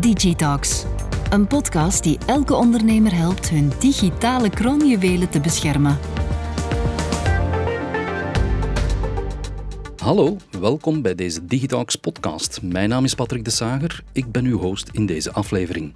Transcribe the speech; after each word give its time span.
Digitalks, 0.00 0.84
een 1.30 1.46
podcast 1.46 2.02
die 2.02 2.18
elke 2.26 2.54
ondernemer 2.54 3.14
helpt 3.14 3.50
hun 3.50 3.72
digitale 3.78 4.50
kroonjuwelen 4.50 5.30
te 5.30 5.40
beschermen. 5.40 5.98
Hallo, 9.96 10.36
welkom 10.60 11.02
bij 11.02 11.14
deze 11.14 11.46
Digitalks 11.46 11.96
podcast. 11.96 12.62
Mijn 12.62 12.88
naam 12.88 13.04
is 13.04 13.14
Patrick 13.14 13.44
de 13.44 13.50
Sager, 13.50 14.02
ik 14.12 14.32
ben 14.32 14.44
uw 14.44 14.58
host 14.58 14.88
in 14.92 15.06
deze 15.06 15.32
aflevering. 15.32 15.94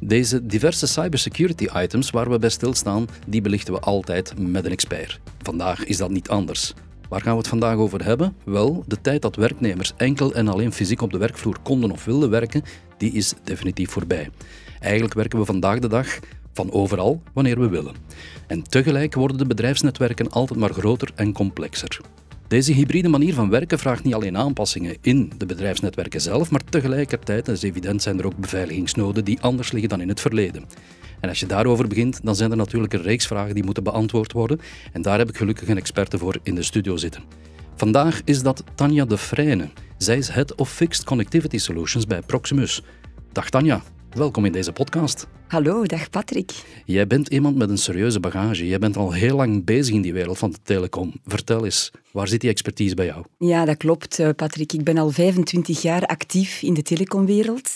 Deze 0.00 0.46
diverse 0.46 0.86
cybersecurity 0.86 1.68
items 1.76 2.10
waar 2.10 2.30
we 2.30 2.38
bij 2.38 2.48
stilstaan, 2.48 3.06
die 3.26 3.40
belichten 3.40 3.74
we 3.74 3.80
altijd 3.80 4.38
met 4.38 4.64
een 4.64 4.72
expert. 4.72 5.20
Vandaag 5.42 5.84
is 5.84 5.96
dat 5.96 6.10
niet 6.10 6.28
anders. 6.28 6.74
Waar 7.08 7.20
gaan 7.20 7.32
we 7.32 7.38
het 7.38 7.48
vandaag 7.48 7.76
over 7.76 8.04
hebben? 8.04 8.36
Wel, 8.44 8.84
de 8.86 9.00
tijd 9.00 9.22
dat 9.22 9.36
werknemers 9.36 9.92
enkel 9.96 10.34
en 10.34 10.48
alleen 10.48 10.72
fysiek 10.72 11.02
op 11.02 11.12
de 11.12 11.18
werkvloer 11.18 11.56
konden 11.62 11.90
of 11.90 12.04
wilden 12.04 12.30
werken, 12.30 12.62
die 13.04 13.12
is 13.12 13.34
definitief 13.42 13.90
voorbij. 13.90 14.30
Eigenlijk 14.80 15.14
werken 15.14 15.38
we 15.38 15.44
vandaag 15.44 15.78
de 15.78 15.88
dag 15.88 16.18
van 16.52 16.72
overal 16.72 17.22
wanneer 17.32 17.60
we 17.60 17.68
willen. 17.68 17.94
En 18.46 18.62
tegelijk 18.62 19.14
worden 19.14 19.38
de 19.38 19.46
bedrijfsnetwerken 19.46 20.30
altijd 20.30 20.58
maar 20.58 20.72
groter 20.72 21.10
en 21.14 21.32
complexer. 21.32 22.00
Deze 22.48 22.72
hybride 22.72 23.08
manier 23.08 23.34
van 23.34 23.50
werken 23.50 23.78
vraagt 23.78 24.04
niet 24.04 24.14
alleen 24.14 24.36
aanpassingen 24.36 24.96
in 25.00 25.32
de 25.38 25.46
bedrijfsnetwerken 25.46 26.20
zelf, 26.20 26.50
maar 26.50 26.64
tegelijkertijd, 26.70 27.44
dat 27.44 27.56
is 27.56 27.62
evident, 27.62 28.02
zijn 28.02 28.18
er 28.18 28.26
ook 28.26 28.36
beveiligingsnoden 28.36 29.24
die 29.24 29.40
anders 29.40 29.72
liggen 29.72 29.90
dan 29.90 30.00
in 30.00 30.08
het 30.08 30.20
verleden. 30.20 30.64
En 31.20 31.28
als 31.28 31.40
je 31.40 31.46
daarover 31.46 31.88
begint, 31.88 32.20
dan 32.22 32.36
zijn 32.36 32.50
er 32.50 32.56
natuurlijk 32.56 32.92
een 32.92 33.02
reeks 33.02 33.26
vragen 33.26 33.54
die 33.54 33.64
moeten 33.64 33.82
beantwoord 33.82 34.32
worden. 34.32 34.60
En 34.92 35.02
daar 35.02 35.18
heb 35.18 35.28
ik 35.28 35.36
gelukkig 35.36 35.68
een 35.68 35.76
experte 35.76 36.18
voor 36.18 36.38
in 36.42 36.54
de 36.54 36.62
studio 36.62 36.96
zitten. 36.96 37.22
Vandaag 37.76 38.20
is 38.24 38.42
dat 38.42 38.64
Tanja 38.74 39.04
de 39.04 39.16
Vrijne. 39.16 39.68
Zij 40.04 40.16
is 40.16 40.28
Head 40.28 40.54
of 40.54 40.70
Fixed 40.72 41.04
Connectivity 41.04 41.58
Solutions 41.58 42.06
bij 42.06 42.20
Proximus. 42.20 42.82
Dag 43.32 43.50
Tanja, 43.50 43.82
welkom 44.10 44.44
in 44.44 44.52
deze 44.52 44.72
podcast. 44.72 45.26
Hallo, 45.48 45.84
dag 45.84 46.10
Patrick. 46.10 46.52
Jij 46.84 47.06
bent 47.06 47.28
iemand 47.28 47.56
met 47.56 47.70
een 47.70 47.78
serieuze 47.78 48.20
bagage. 48.20 48.66
Jij 48.66 48.78
bent 48.78 48.96
al 48.96 49.12
heel 49.12 49.36
lang 49.36 49.64
bezig 49.64 49.94
in 49.94 50.02
die 50.02 50.12
wereld 50.12 50.38
van 50.38 50.50
de 50.50 50.58
telecom. 50.62 51.12
Vertel 51.26 51.64
eens, 51.64 51.90
waar 52.12 52.28
zit 52.28 52.40
die 52.40 52.50
expertise 52.50 52.94
bij 52.94 53.06
jou? 53.06 53.24
Ja, 53.38 53.64
dat 53.64 53.76
klopt, 53.76 54.18
eh, 54.18 54.28
Patrick. 54.36 54.72
Ik 54.72 54.84
ben 54.84 54.98
al 54.98 55.10
25 55.10 55.82
jaar 55.82 56.06
actief 56.06 56.62
in 56.62 56.74
de 56.74 56.82
telecomwereld. 56.82 57.74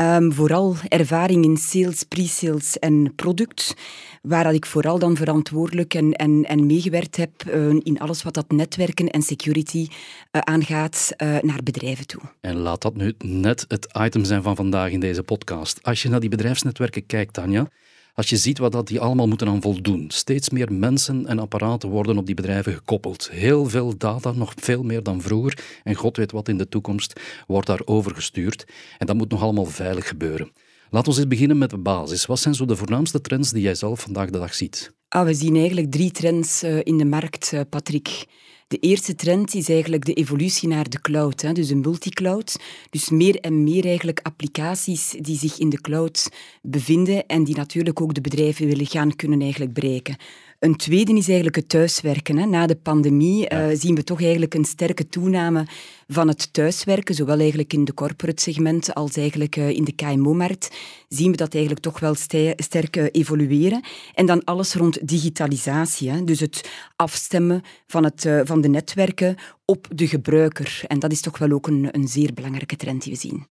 Um, 0.00 0.32
vooral 0.32 0.76
ervaring 0.88 1.44
in 1.44 1.56
sales, 1.56 2.02
pre-sales 2.02 2.78
en 2.78 3.12
product, 3.14 3.74
waar 4.22 4.54
ik 4.54 4.66
vooral 4.66 4.98
dan 4.98 5.16
verantwoordelijk 5.16 5.94
en, 5.94 6.12
en, 6.12 6.44
en 6.44 6.66
meegewerkt 6.66 7.16
heb 7.16 7.30
uh, 7.46 7.68
in 7.82 7.98
alles 7.98 8.22
wat 8.22 8.34
dat 8.34 8.50
netwerken 8.50 9.08
en 9.08 9.22
security 9.22 9.86
uh, 9.88 10.40
aangaat 10.40 11.12
uh, 11.16 11.38
naar 11.40 11.62
bedrijven 11.62 12.06
toe. 12.06 12.20
En 12.40 12.56
laat 12.56 12.82
dat 12.82 12.96
nu 12.96 13.14
net 13.18 13.64
het 13.68 13.88
item 13.98 14.24
zijn 14.24 14.42
van 14.42 14.56
vandaag 14.56 14.90
in 14.90 15.00
deze 15.00 15.22
podcast. 15.22 15.82
Als 15.82 16.02
je 16.02 16.08
naar 16.08 16.20
die 16.20 16.28
bedrijfsnetwerken 16.28 17.06
kijkt, 17.06 17.32
Tanja, 17.32 17.68
als 18.14 18.28
je 18.28 18.36
ziet 18.36 18.58
wat 18.58 18.72
dat 18.72 18.86
die 18.86 19.00
allemaal 19.00 19.28
moeten 19.28 19.48
aan 19.48 19.62
voldoen. 19.62 20.04
Steeds 20.08 20.50
meer 20.50 20.72
mensen 20.72 21.26
en 21.26 21.38
apparaten 21.38 21.88
worden 21.88 22.18
op 22.18 22.26
die 22.26 22.34
bedrijven 22.34 22.72
gekoppeld. 22.72 23.30
Heel 23.30 23.68
veel 23.68 23.96
data, 23.96 24.32
nog 24.32 24.52
veel 24.56 24.82
meer 24.82 25.02
dan 25.02 25.20
vroeger. 25.20 25.64
En 25.82 25.94
god 25.94 26.16
weet 26.16 26.32
wat 26.32 26.48
in 26.48 26.58
de 26.58 26.68
toekomst 26.68 27.20
wordt 27.46 27.66
daar 27.66 27.80
overgestuurd. 27.84 28.66
En 28.98 29.06
dat 29.06 29.16
moet 29.16 29.30
nog 29.30 29.42
allemaal 29.42 29.64
veilig 29.64 30.08
gebeuren. 30.08 30.52
Laten 30.90 31.12
we 31.12 31.18
eens 31.18 31.28
beginnen 31.28 31.58
met 31.58 31.70
de 31.70 31.78
basis. 31.78 32.26
Wat 32.26 32.38
zijn 32.38 32.54
zo 32.54 32.64
de 32.64 32.76
voornaamste 32.76 33.20
trends 33.20 33.50
die 33.50 33.62
jij 33.62 33.74
zelf 33.74 34.00
vandaag 34.00 34.30
de 34.30 34.38
dag 34.38 34.54
ziet? 34.54 34.92
Ah, 35.08 35.24
we 35.24 35.34
zien 35.34 35.56
eigenlijk 35.56 35.90
drie 35.90 36.10
trends 36.10 36.62
uh, 36.62 36.78
in 36.82 36.98
de 36.98 37.04
markt, 37.04 37.52
uh, 37.54 37.60
Patrick. 37.70 38.26
De 38.72 38.78
eerste 38.78 39.14
trend 39.14 39.54
is 39.54 39.68
eigenlijk 39.68 40.04
de 40.04 40.12
evolutie 40.12 40.68
naar 40.68 40.88
de 40.88 41.00
cloud, 41.00 41.40
hè, 41.40 41.52
dus 41.52 41.70
een 41.70 41.80
multicloud. 41.80 42.56
Dus 42.90 43.10
meer 43.10 43.40
en 43.40 43.62
meer 43.62 43.84
eigenlijk 43.84 44.20
applicaties 44.22 45.14
die 45.20 45.38
zich 45.38 45.58
in 45.58 45.68
de 45.68 45.80
cloud 45.80 46.28
bevinden 46.62 47.26
en 47.26 47.44
die 47.44 47.56
natuurlijk 47.56 48.00
ook 48.00 48.14
de 48.14 48.20
bedrijven 48.20 48.66
willen 48.66 48.86
gaan 48.86 49.16
kunnen 49.16 49.40
eigenlijk 49.40 49.72
bereiken. 49.72 50.16
Een 50.62 50.76
tweede 50.76 51.12
is 51.12 51.26
eigenlijk 51.26 51.56
het 51.56 51.68
thuiswerken. 51.68 52.36
Hè. 52.36 52.46
Na 52.46 52.66
de 52.66 52.76
pandemie 52.76 53.52
uh, 53.52 53.66
zien 53.72 53.94
we 53.94 54.04
toch 54.04 54.20
eigenlijk 54.20 54.54
een 54.54 54.64
sterke 54.64 55.08
toename 55.08 55.66
van 56.08 56.28
het 56.28 56.52
thuiswerken, 56.52 57.14
zowel 57.14 57.38
eigenlijk 57.38 57.72
in 57.72 57.84
de 57.84 57.94
corporate 57.94 58.42
segment 58.42 58.94
als 58.94 59.16
eigenlijk 59.16 59.56
uh, 59.56 59.68
in 59.68 59.84
de 59.84 59.92
KMO-markt, 59.92 60.70
zien 61.08 61.30
we 61.30 61.36
dat 61.36 61.52
eigenlijk 61.52 61.84
toch 61.84 62.00
wel 62.00 62.14
sterk 62.56 62.96
uh, 62.96 63.06
evolueren. 63.10 63.84
En 64.14 64.26
dan 64.26 64.44
alles 64.44 64.74
rond 64.74 65.08
digitalisatie, 65.08 66.10
hè. 66.10 66.24
dus 66.24 66.40
het 66.40 66.70
afstemmen 66.96 67.62
van, 67.86 68.04
het, 68.04 68.28
van 68.44 68.60
de 68.60 68.68
netwerken 68.68 69.36
op 69.64 69.88
de 69.94 70.08
gebruiker. 70.08 70.82
En 70.86 70.98
dat 70.98 71.12
is 71.12 71.20
toch 71.20 71.38
wel 71.38 71.50
ook 71.50 71.66
een, 71.66 71.88
een 71.90 72.08
zeer 72.08 72.34
belangrijke 72.34 72.76
trend 72.76 73.02
die 73.02 73.12
we 73.12 73.18
zien. 73.18 73.46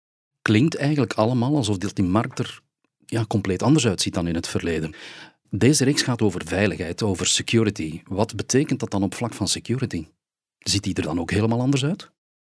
Klinkt 0.41 0.75
eigenlijk 0.75 1.13
allemaal 1.13 1.55
alsof 1.55 1.77
die 1.77 2.05
markt 2.05 2.39
er 2.39 2.61
ja, 3.05 3.25
compleet 3.25 3.63
anders 3.63 3.87
uitziet 3.87 4.13
dan 4.13 4.27
in 4.27 4.35
het 4.35 4.47
verleden. 4.47 4.93
Deze 5.49 5.83
reeks 5.83 6.01
gaat 6.01 6.21
over 6.21 6.41
veiligheid, 6.45 7.03
over 7.03 7.27
security. 7.27 8.01
Wat 8.05 8.35
betekent 8.35 8.79
dat 8.79 8.91
dan 8.91 9.03
op 9.03 9.15
vlak 9.15 9.33
van 9.33 9.47
security? 9.47 10.07
Ziet 10.57 10.83
die 10.83 10.93
er 10.93 11.03
dan 11.03 11.19
ook 11.19 11.31
helemaal 11.31 11.61
anders 11.61 11.85
uit? 11.85 12.11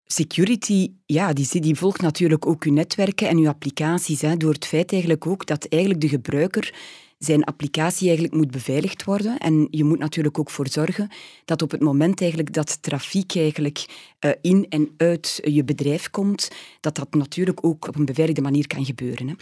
Security, 0.05 0.93
ja, 1.07 1.33
die, 1.33 1.61
die 1.61 1.75
volgt 1.75 2.01
natuurlijk 2.01 2.47
ook 2.47 2.65
uw 2.65 2.73
netwerken 2.73 3.29
en 3.29 3.37
uw 3.37 3.49
applicaties. 3.49 4.21
Hè, 4.21 4.37
door 4.37 4.53
het 4.53 4.67
feit 4.67 4.93
eigenlijk 4.93 5.27
ook 5.27 5.47
dat 5.47 5.65
eigenlijk 5.65 6.03
de 6.03 6.09
gebruiker 6.09 6.75
zijn 7.19 7.45
applicatie 7.45 8.07
eigenlijk 8.07 8.37
moet 8.37 8.51
beveiligd 8.51 9.05
worden. 9.05 9.39
En 9.39 9.69
je 9.71 9.85
moet 9.85 9.99
natuurlijk 9.99 10.39
ook 10.39 10.51
voor 10.51 10.69
zorgen 10.69 11.09
dat 11.45 11.63
op 11.63 11.71
het 11.71 11.81
moment 11.81 12.21
eigenlijk 12.21 12.53
dat 12.53 12.83
trafiek 12.83 13.35
eigenlijk 13.35 13.87
uh, 14.21 14.31
in 14.41 14.67
en 14.69 14.91
uit 14.97 15.41
je 15.43 15.65
bedrijf 15.65 16.11
komt, 16.11 16.51
dat 16.81 16.95
dat 16.95 17.15
natuurlijk 17.15 17.65
ook 17.65 17.89
op 17.89 17.97
een 17.97 18.05
beveiligde 18.05 18.43
manier 18.43 18.67
kan 18.67 18.85
gebeuren. 18.85 19.29
Hè. 19.29 19.35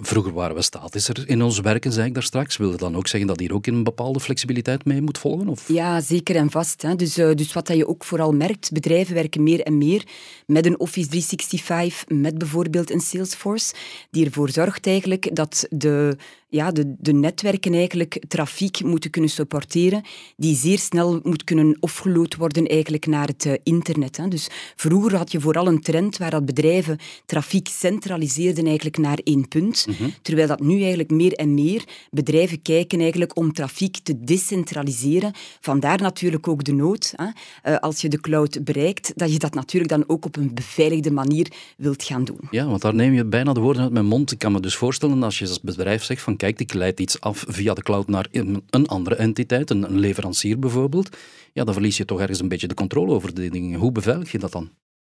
Vroeger 0.00 0.32
waren 0.32 0.56
we 0.56 0.62
statischer 0.62 1.28
in 1.28 1.42
ons 1.42 1.60
werken, 1.60 1.92
zei 1.92 2.06
ik 2.06 2.14
daar 2.14 2.22
straks. 2.22 2.56
Wil 2.56 2.70
dat 2.70 2.78
dan 2.78 2.96
ook 2.96 3.08
zeggen 3.08 3.28
dat 3.28 3.40
hier 3.40 3.54
ook 3.54 3.66
een 3.66 3.82
bepaalde 3.82 4.20
flexibiliteit 4.20 4.84
mee 4.84 5.02
moet 5.02 5.18
volgen? 5.18 5.48
Of? 5.48 5.68
Ja, 5.68 6.00
zeker 6.00 6.36
en 6.36 6.50
vast. 6.50 6.82
Hè. 6.82 6.96
Dus, 6.96 7.18
uh, 7.18 7.34
dus 7.34 7.52
wat 7.52 7.68
je 7.68 7.88
ook 7.88 8.04
vooral 8.04 8.32
merkt, 8.32 8.72
bedrijven 8.72 9.14
werken 9.14 9.42
meer 9.42 9.60
en 9.60 9.78
meer 9.78 10.04
met 10.46 10.66
een 10.66 10.80
Office 10.80 11.08
365, 11.08 12.08
met 12.08 12.38
bijvoorbeeld 12.38 12.90
een 12.90 13.00
Salesforce, 13.00 13.74
die 14.10 14.24
ervoor 14.24 14.50
zorgt 14.50 14.86
eigenlijk 14.86 15.34
dat 15.34 15.66
de, 15.70 16.16
ja, 16.48 16.70
de, 16.70 16.94
de 16.98 17.12
netwerken 17.12 17.74
eigenlijk 17.74 18.22
trafiek 18.28 18.82
moeten 18.82 19.10
kunnen 19.10 19.30
supporteren, 19.30 20.02
die 20.36 20.56
zeer 20.56 20.78
snel 20.78 21.20
moet 21.22 21.44
kunnen 21.44 21.76
offgeload 21.80 22.36
worden 22.36 22.66
eigenlijk 22.66 23.06
naar 23.06 23.26
het 23.26 23.44
uh, 23.44 23.52
internet. 23.62 24.16
Hè. 24.16 24.28
Dus 24.28 24.48
vroeger 24.76 25.16
had 25.16 25.32
je 25.32 25.40
vooral 25.40 25.66
een 25.66 25.80
trend 25.80 26.16
waar 26.16 26.30
dat 26.30 26.44
bedrijven 26.44 26.98
trafiek 27.26 27.68
centraliseerden 27.68 28.66
eigenlijk 28.66 28.98
naar 28.98 29.18
één 29.24 29.48
punt. 29.48 29.81
Mhm. 29.86 30.08
Terwijl 30.22 30.48
dat 30.48 30.60
nu 30.60 30.78
eigenlijk 30.80 31.10
meer 31.10 31.32
en 31.32 31.54
meer 31.54 31.84
bedrijven 32.10 32.62
kijken 32.62 33.00
eigenlijk 33.00 33.36
om 33.36 33.52
trafiek 33.52 33.98
te 34.02 34.20
decentraliseren. 34.24 35.32
Vandaar 35.60 36.00
natuurlijk 36.00 36.48
ook 36.48 36.64
de 36.64 36.72
nood, 36.72 37.12
hè, 37.16 37.26
uh, 37.72 37.78
als 37.78 38.00
je 38.00 38.08
de 38.08 38.20
cloud 38.20 38.64
bereikt, 38.64 39.12
dat 39.16 39.32
je 39.32 39.38
dat 39.38 39.54
natuurlijk 39.54 39.92
dan 39.92 40.04
ook 40.06 40.24
op 40.24 40.36
een 40.36 40.54
beveiligde 40.54 41.10
manier 41.10 41.46
wilt 41.76 42.02
gaan 42.02 42.24
doen. 42.24 42.40
Ja, 42.50 42.66
want 42.66 42.82
daar 42.82 42.94
neem 42.94 43.12
je 43.12 43.24
bijna 43.24 43.52
de 43.52 43.60
woorden 43.60 43.82
uit 43.82 43.92
mijn 43.92 44.06
mond. 44.06 44.32
Ik 44.32 44.38
kan 44.38 44.52
me 44.52 44.60
dus 44.60 44.76
voorstellen 44.76 45.22
als 45.22 45.38
je 45.38 45.48
als 45.48 45.60
bedrijf 45.60 46.02
zegt 46.02 46.22
van 46.22 46.36
kijk, 46.36 46.60
ik 46.60 46.74
leid 46.74 47.00
iets 47.00 47.20
af 47.20 47.44
via 47.48 47.74
de 47.74 47.82
cloud 47.82 48.08
naar 48.08 48.26
een 48.30 48.86
andere 48.86 49.14
entiteit, 49.14 49.70
een 49.70 49.98
leverancier 49.98 50.58
bijvoorbeeld, 50.58 51.16
ja, 51.52 51.64
dan 51.64 51.74
verlies 51.74 51.96
je 51.96 52.04
toch 52.04 52.20
ergens 52.20 52.40
een 52.40 52.48
beetje 52.48 52.68
de 52.68 52.74
controle 52.74 53.12
over 53.12 53.34
die 53.34 53.50
dingen. 53.50 53.78
Hoe 53.78 53.92
beveilig 53.92 54.32
je 54.32 54.38
dat 54.38 54.52
dan? 54.52 54.70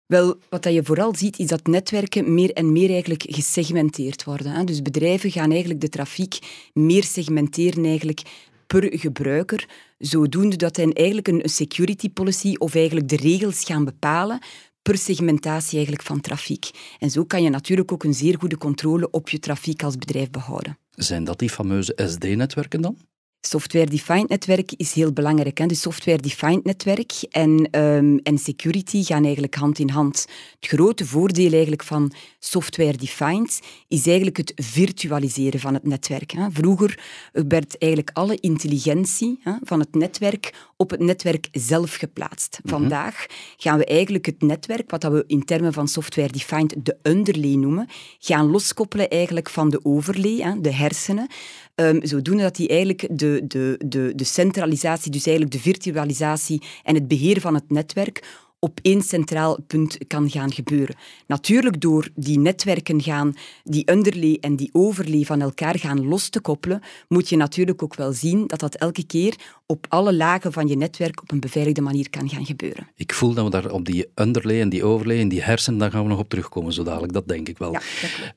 Wel, 0.08 0.36
wat 0.50 0.64
je 0.64 0.84
vooral 0.84 1.16
ziet, 1.16 1.40
is 1.40 1.48
dat 1.48 1.68
netwerken 1.68 2.34
meer 2.34 2.54
en 2.54 2.72
meer 2.72 2.90
eigenlijk 2.90 3.24
gesegmenteerd 3.28 4.24
worden. 4.24 4.66
Dus 4.66 4.82
bedrijven 4.82 5.32
gaan 5.32 5.52
eigenlijk 5.52 5.82
de 5.82 5.90
trafiek 5.90 6.40
meer 6.74 7.04
segmenteren 7.04 7.86
eigenlijk 7.86 8.22
per 8.68 9.00
gebruiker, 9.00 9.70
zodoende 9.98 10.56
dat 10.56 10.76
hen 10.76 10.94
eigenlijk 10.94 11.28
een 11.28 11.42
security 11.44 12.10
policy 12.10 12.56
of 12.58 12.76
eigenlijk 12.76 13.10
de 13.10 13.16
regels 13.16 13.64
gaan 13.64 13.86
bepalen 13.86 14.40
per 14.82 14.98
segmentatie 14.98 15.76
eigenlijk 15.76 16.06
van 16.06 16.22
trafiek. 16.22 16.70
En 17.00 17.10
zo 17.10 17.24
kan 17.24 17.44
je 17.44 17.50
natuurlijk 17.50 17.92
ook 17.92 18.04
een 18.04 18.14
zeer 18.14 18.40
goede 18.40 18.58
controle 18.58 19.10
op 19.10 19.30
je 19.30 19.40
trafiek 19.40 19.84
als 19.84 19.98
bedrijf 19.98 20.30
behouden. 20.30 20.78
Zijn 20.92 21.24
dat 21.24 21.40
die 21.40 21.50
fameuze 21.50 21.98
SD-netwerken 22.06 22.82
dan? 22.82 22.98
Software-defined 23.46 24.30
netwerk 24.30 24.72
is 24.78 24.94
heel 24.94 25.14
belangrijk. 25.14 25.58
Hè? 25.58 25.66
Dus 25.66 25.82
software-defined 25.82 26.64
netwerk 26.64 27.12
en, 27.32 27.80
um, 27.80 28.20
en 28.24 28.38
security 28.38 29.04
gaan 29.04 29.24
eigenlijk 29.24 29.56
hand 29.56 29.80
in 29.80 29.90
hand. 29.90 30.26
Het 30.60 30.70
grote 30.70 31.06
voordeel 31.06 31.52
eigenlijk 31.52 31.84
van 31.84 32.14
software-defined 32.40 33.60
is 33.88 34.08
eigenlijk 34.08 34.38
het 34.38 34.54
virtualiseren 34.56 35.60
van 35.60 35.74
het 35.74 35.84
netwerk. 35.84 36.32
Hè? 36.32 36.48
Vroeger 36.52 37.00
werd 37.32 37.78
eigenlijk 37.78 38.18
alle 38.18 38.38
intelligentie 38.40 39.40
hè, 39.44 39.54
van 39.62 39.80
het 39.80 39.96
netwerk 39.96 40.54
op 40.78 40.90
het 40.90 41.00
netwerk 41.00 41.48
zelf 41.52 41.96
geplaatst. 41.96 42.60
Mhm. 42.64 42.74
Vandaag 42.74 43.26
gaan 43.58 43.78
we 43.78 43.86
eigenlijk 43.86 44.26
het 44.26 44.42
netwerk, 44.42 44.90
wat 44.90 45.04
we 45.04 45.24
in 45.28 45.46
termen 45.46 45.74
van 45.74 45.88
software-defined 45.88 46.76
de 46.78 46.98
underlay 47.02 47.54
noemen, 47.56 47.88
gaan 48.20 48.52
loskoppelen 48.52 49.10
eigenlijk 49.10 49.50
van 49.50 49.70
de 49.70 49.80
overlay, 49.84 50.36
hè, 50.36 50.62
de 50.62 50.74
hersenen, 50.74 51.28
um, 51.76 52.06
zodoende 52.06 52.44
dat 52.44 52.56
die 52.56 52.68
eigenlijk 52.68 53.08
de, 53.12 53.42
de, 53.48 53.80
de, 53.86 54.12
de 54.16 54.24
centralisatie, 54.24 55.12
dus 55.12 55.26
eigenlijk 55.26 55.56
de 55.56 55.62
virtualisatie 55.62 56.62
en 56.84 56.96
het 56.96 57.08
beheer 57.08 57.42
van 57.42 57.54
het 57.54 57.70
netwerk 57.70 58.44
op 58.66 58.80
één 58.82 59.02
centraal 59.02 59.58
punt 59.68 59.98
kan 60.08 60.30
gaan 60.30 60.54
gebeuren. 60.54 60.96
Natuurlijk 61.28 61.82
door 61.82 62.10
die 62.16 62.40
netwerken 62.40 63.02
gaan, 63.02 63.34
die 63.64 63.92
underlay 63.92 64.38
en 64.42 64.56
die 64.56 64.70
overlay 64.72 65.24
van 65.24 65.42
elkaar 65.42 65.80
gaan 65.80 66.08
los 66.08 66.30
te 66.30 66.42
koppelen, 66.42 66.82
moet 67.08 67.30
je 67.30 67.38
natuurlijk 67.38 67.84
ook 67.84 67.96
wel 67.96 68.14
zien 68.14 68.48
dat 68.48 68.60
dat 68.60 68.76
elke 68.76 69.06
keer 69.06 69.36
op 69.66 69.86
alle 69.90 70.14
lagen 70.14 70.52
van 70.52 70.68
je 70.68 70.78
netwerk 70.78 71.22
op 71.22 71.32
een 71.32 71.40
beveiligde 71.40 71.82
manier 71.82 72.10
kan 72.10 72.30
gaan 72.30 72.46
gebeuren. 72.46 72.88
Ik 72.96 73.14
voel 73.14 73.34
dat 73.34 73.44
we 73.44 73.50
daar 73.50 73.72
op 73.72 73.86
die 73.86 74.08
underlay 74.16 74.62
en 74.62 74.70
die 74.70 74.84
overlay 74.84 75.20
en 75.20 75.28
die 75.28 75.44
hersen, 75.44 75.78
daar 75.78 75.92
gaan 75.92 76.04
we 76.04 76.10
nog 76.10 76.20
op 76.20 76.30
terugkomen 76.30 76.74
zo 76.74 76.84
dadelijk, 76.84 77.14
dat 77.14 77.28
denk 77.28 77.48
ik 77.50 77.58
wel. 77.58 77.72
Ja, 77.72 77.82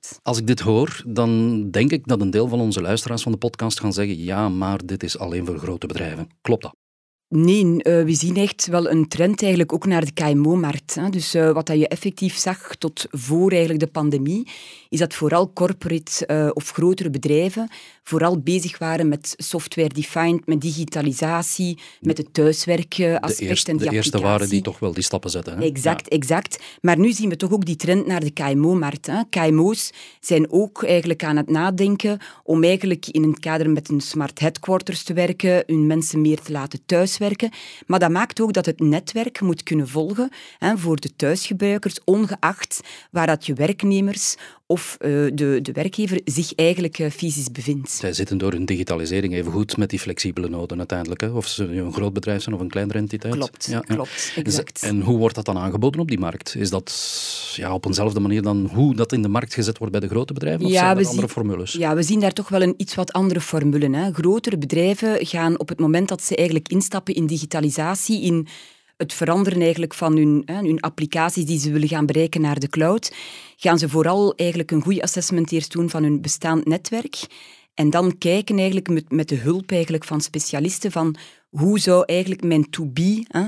dat. 0.00 0.20
Als 0.22 0.38
ik 0.38 0.46
dit 0.46 0.60
hoor, 0.60 1.02
dan 1.06 1.62
denk 1.70 1.92
ik 1.92 2.06
dat 2.06 2.20
een 2.20 2.30
deel 2.30 2.48
van 2.48 2.60
onze 2.60 2.80
luisteraars 2.80 3.22
van 3.22 3.32
de 3.32 3.38
podcast 3.38 3.80
gaan 3.80 3.92
zeggen 3.92 4.24
ja, 4.24 4.48
maar 4.48 4.86
dit 4.86 5.02
is 5.02 5.18
alleen 5.18 5.46
voor 5.46 5.58
grote 5.58 5.86
bedrijven. 5.86 6.28
Klopt 6.40 6.62
dat? 6.62 6.74
Nee, 7.30 7.82
eh, 7.82 8.04
we 8.04 8.14
zien 8.14 8.36
echt 8.36 8.66
wel 8.66 8.90
een 8.90 9.08
trend 9.08 9.40
eigenlijk 9.40 9.72
ook 9.72 9.86
naar 9.86 10.04
de 10.04 10.12
KMO-markt. 10.12 11.12
Dus 11.12 11.34
uh, 11.34 11.50
wat 11.50 11.66
dat 11.66 11.78
je 11.78 11.88
effectief 11.88 12.36
zag 12.36 12.76
tot 12.76 13.06
voor 13.10 13.50
eigenlijk 13.50 13.80
de 13.80 13.86
pandemie, 13.86 14.48
is 14.88 14.98
dat 14.98 15.14
vooral 15.14 15.52
corporate 15.52 16.26
uh, 16.26 16.50
of 16.52 16.70
grotere 16.70 17.10
bedrijven 17.10 17.68
vooral 18.08 18.38
bezig 18.38 18.78
waren 18.78 19.08
met 19.08 19.34
software-defined, 19.36 20.46
met 20.46 20.60
digitalisatie, 20.60 21.78
met 22.00 22.18
het 22.18 22.34
thuiswerkaspect 22.34 23.38
de 23.38 23.44
eerste, 23.44 23.70
en 23.70 23.76
die 23.76 23.88
De 23.88 23.94
eerste 23.94 24.20
waren 24.20 24.48
die 24.48 24.62
toch 24.62 24.78
wel 24.78 24.92
die 24.92 25.02
stappen 25.02 25.30
zetten. 25.30 25.58
Hè? 25.58 25.64
Exact, 25.64 26.06
ja. 26.08 26.16
exact. 26.16 26.58
Maar 26.80 26.98
nu 26.98 27.12
zien 27.12 27.28
we 27.28 27.36
toch 27.36 27.52
ook 27.52 27.64
die 27.64 27.76
trend 27.76 28.06
naar 28.06 28.20
de 28.20 28.30
KMO-markt. 28.30 29.10
KMO's 29.30 29.92
zijn 30.20 30.52
ook 30.52 30.84
eigenlijk 30.84 31.24
aan 31.24 31.36
het 31.36 31.50
nadenken 31.50 32.18
om 32.42 32.64
eigenlijk 32.64 33.06
in 33.06 33.22
het 33.22 33.38
kader 33.38 33.70
met 33.70 33.88
een 33.88 34.00
smart 34.00 34.38
headquarters 34.38 35.02
te 35.02 35.12
werken, 35.12 35.62
hun 35.66 35.86
mensen 35.86 36.20
meer 36.20 36.40
te 36.40 36.52
laten 36.52 36.80
Maar 37.86 37.98
dat 37.98 38.10
maakt 38.10 38.40
ook 38.40 38.52
dat 38.52 38.66
het 38.66 38.80
netwerk 38.80 39.40
moet 39.40 39.62
kunnen 39.62 39.88
volgen 39.88 40.30
hè, 40.58 40.78
voor 40.78 40.96
de 40.96 41.16
thuisgebruikers, 41.16 41.98
ongeacht 42.04 42.80
waar 43.10 43.26
dat 43.26 43.46
je 43.46 43.54
werknemers 43.54 44.36
of 44.70 44.96
uh, 45.00 45.08
de, 45.34 45.58
de 45.62 45.72
werkgever 45.72 46.20
zich 46.24 46.54
eigenlijk 46.54 46.98
uh, 46.98 47.10
fysisch 47.10 47.52
bevindt. 47.52 47.90
Zij 47.90 48.12
zitten 48.12 48.38
door 48.38 48.52
hun 48.52 48.64
digitalisering 48.64 49.34
even 49.34 49.52
goed 49.52 49.76
met 49.76 49.90
die 49.90 49.98
flexibele 49.98 50.48
noden 50.48 50.78
uiteindelijk. 50.78 51.20
Hè? 51.20 51.28
Of 51.28 51.46
ze 51.46 51.64
een 51.64 51.92
groot 51.92 52.12
bedrijf 52.12 52.42
zijn 52.42 52.54
of 52.54 52.60
een 52.60 52.68
kleinere 52.68 52.98
entiteit. 52.98 53.34
Klopt, 53.34 53.66
ja, 53.70 53.80
klopt, 53.80 54.32
exact. 54.36 54.82
En 54.82 55.00
hoe 55.00 55.18
wordt 55.18 55.34
dat 55.34 55.44
dan 55.44 55.58
aangeboden 55.58 56.00
op 56.00 56.08
die 56.08 56.18
markt? 56.18 56.54
Is 56.54 56.70
dat 56.70 57.52
ja, 57.56 57.74
op 57.74 57.86
eenzelfde 57.86 58.20
manier 58.20 58.42
dan 58.42 58.70
hoe 58.72 58.94
dat 58.94 59.12
in 59.12 59.22
de 59.22 59.28
markt 59.28 59.54
gezet 59.54 59.78
wordt 59.78 59.92
bij 59.92 60.02
de 60.02 60.08
grote 60.08 60.32
bedrijven? 60.32 60.64
Of 60.64 60.72
ja, 60.72 60.78
zijn 60.78 60.96
dat 60.96 61.06
andere 61.06 61.20
zien, 61.20 61.28
formules? 61.28 61.72
Ja, 61.72 61.94
we 61.94 62.02
zien 62.02 62.20
daar 62.20 62.32
toch 62.32 62.48
wel 62.48 62.62
een 62.62 62.74
iets 62.76 62.94
wat 62.94 63.12
andere 63.12 63.40
formule. 63.40 63.96
Hè. 63.96 64.12
Grotere 64.12 64.58
bedrijven 64.58 65.26
gaan 65.26 65.58
op 65.58 65.68
het 65.68 65.78
moment 65.78 66.08
dat 66.08 66.22
ze 66.22 66.36
eigenlijk 66.36 66.68
instappen 66.68 67.14
in 67.14 67.26
digitalisatie, 67.26 68.22
in 68.22 68.46
het 68.98 69.12
veranderen 69.12 69.60
eigenlijk 69.60 69.94
van 69.94 70.16
hun, 70.16 70.42
hun 70.46 70.80
applicaties 70.80 71.44
die 71.44 71.58
ze 71.58 71.72
willen 71.72 71.88
gaan 71.88 72.06
bereiken 72.06 72.40
naar 72.40 72.58
de 72.58 72.68
cloud, 72.68 73.14
gaan 73.56 73.78
ze 73.78 73.88
vooral 73.88 74.34
eigenlijk 74.34 74.70
een 74.70 74.82
goed 74.82 75.00
assessment 75.00 75.52
eerst 75.52 75.72
doen 75.72 75.90
van 75.90 76.02
hun 76.02 76.20
bestaand 76.20 76.64
netwerk. 76.66 77.26
En 77.74 77.90
dan 77.90 78.18
kijken 78.18 78.56
eigenlijk 78.56 78.88
met, 78.88 79.10
met 79.10 79.28
de 79.28 79.34
hulp 79.34 79.70
eigenlijk 79.70 80.04
van 80.04 80.20
specialisten 80.20 80.92
van 80.92 81.16
hoe 81.50 81.78
zou 81.78 82.02
eigenlijk 82.06 82.44
mijn 82.44 82.70
to-be 82.70 83.24
uh, 83.30 83.44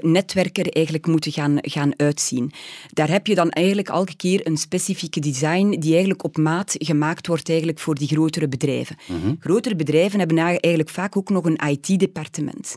netwerker 0.00 0.72
eigenlijk 0.72 1.06
moeten 1.06 1.32
gaan, 1.32 1.58
gaan 1.60 1.92
uitzien. 1.96 2.52
Daar 2.92 3.08
heb 3.08 3.26
je 3.26 3.34
dan 3.34 3.50
eigenlijk 3.50 3.88
elke 3.88 4.16
keer 4.16 4.46
een 4.46 4.56
specifieke 4.56 5.20
design 5.20 5.70
die 5.70 5.90
eigenlijk 5.90 6.24
op 6.24 6.36
maat 6.36 6.74
gemaakt 6.78 7.26
wordt 7.26 7.48
eigenlijk 7.48 7.78
voor 7.78 7.94
die 7.94 8.08
grotere 8.08 8.48
bedrijven. 8.48 8.96
Mhm. 9.06 9.34
Grotere 9.40 9.76
bedrijven 9.76 10.18
hebben 10.18 10.38
eigenlijk 10.38 10.88
vaak 10.88 11.16
ook 11.16 11.30
nog 11.30 11.44
een 11.44 11.60
IT-departement. 11.68 12.76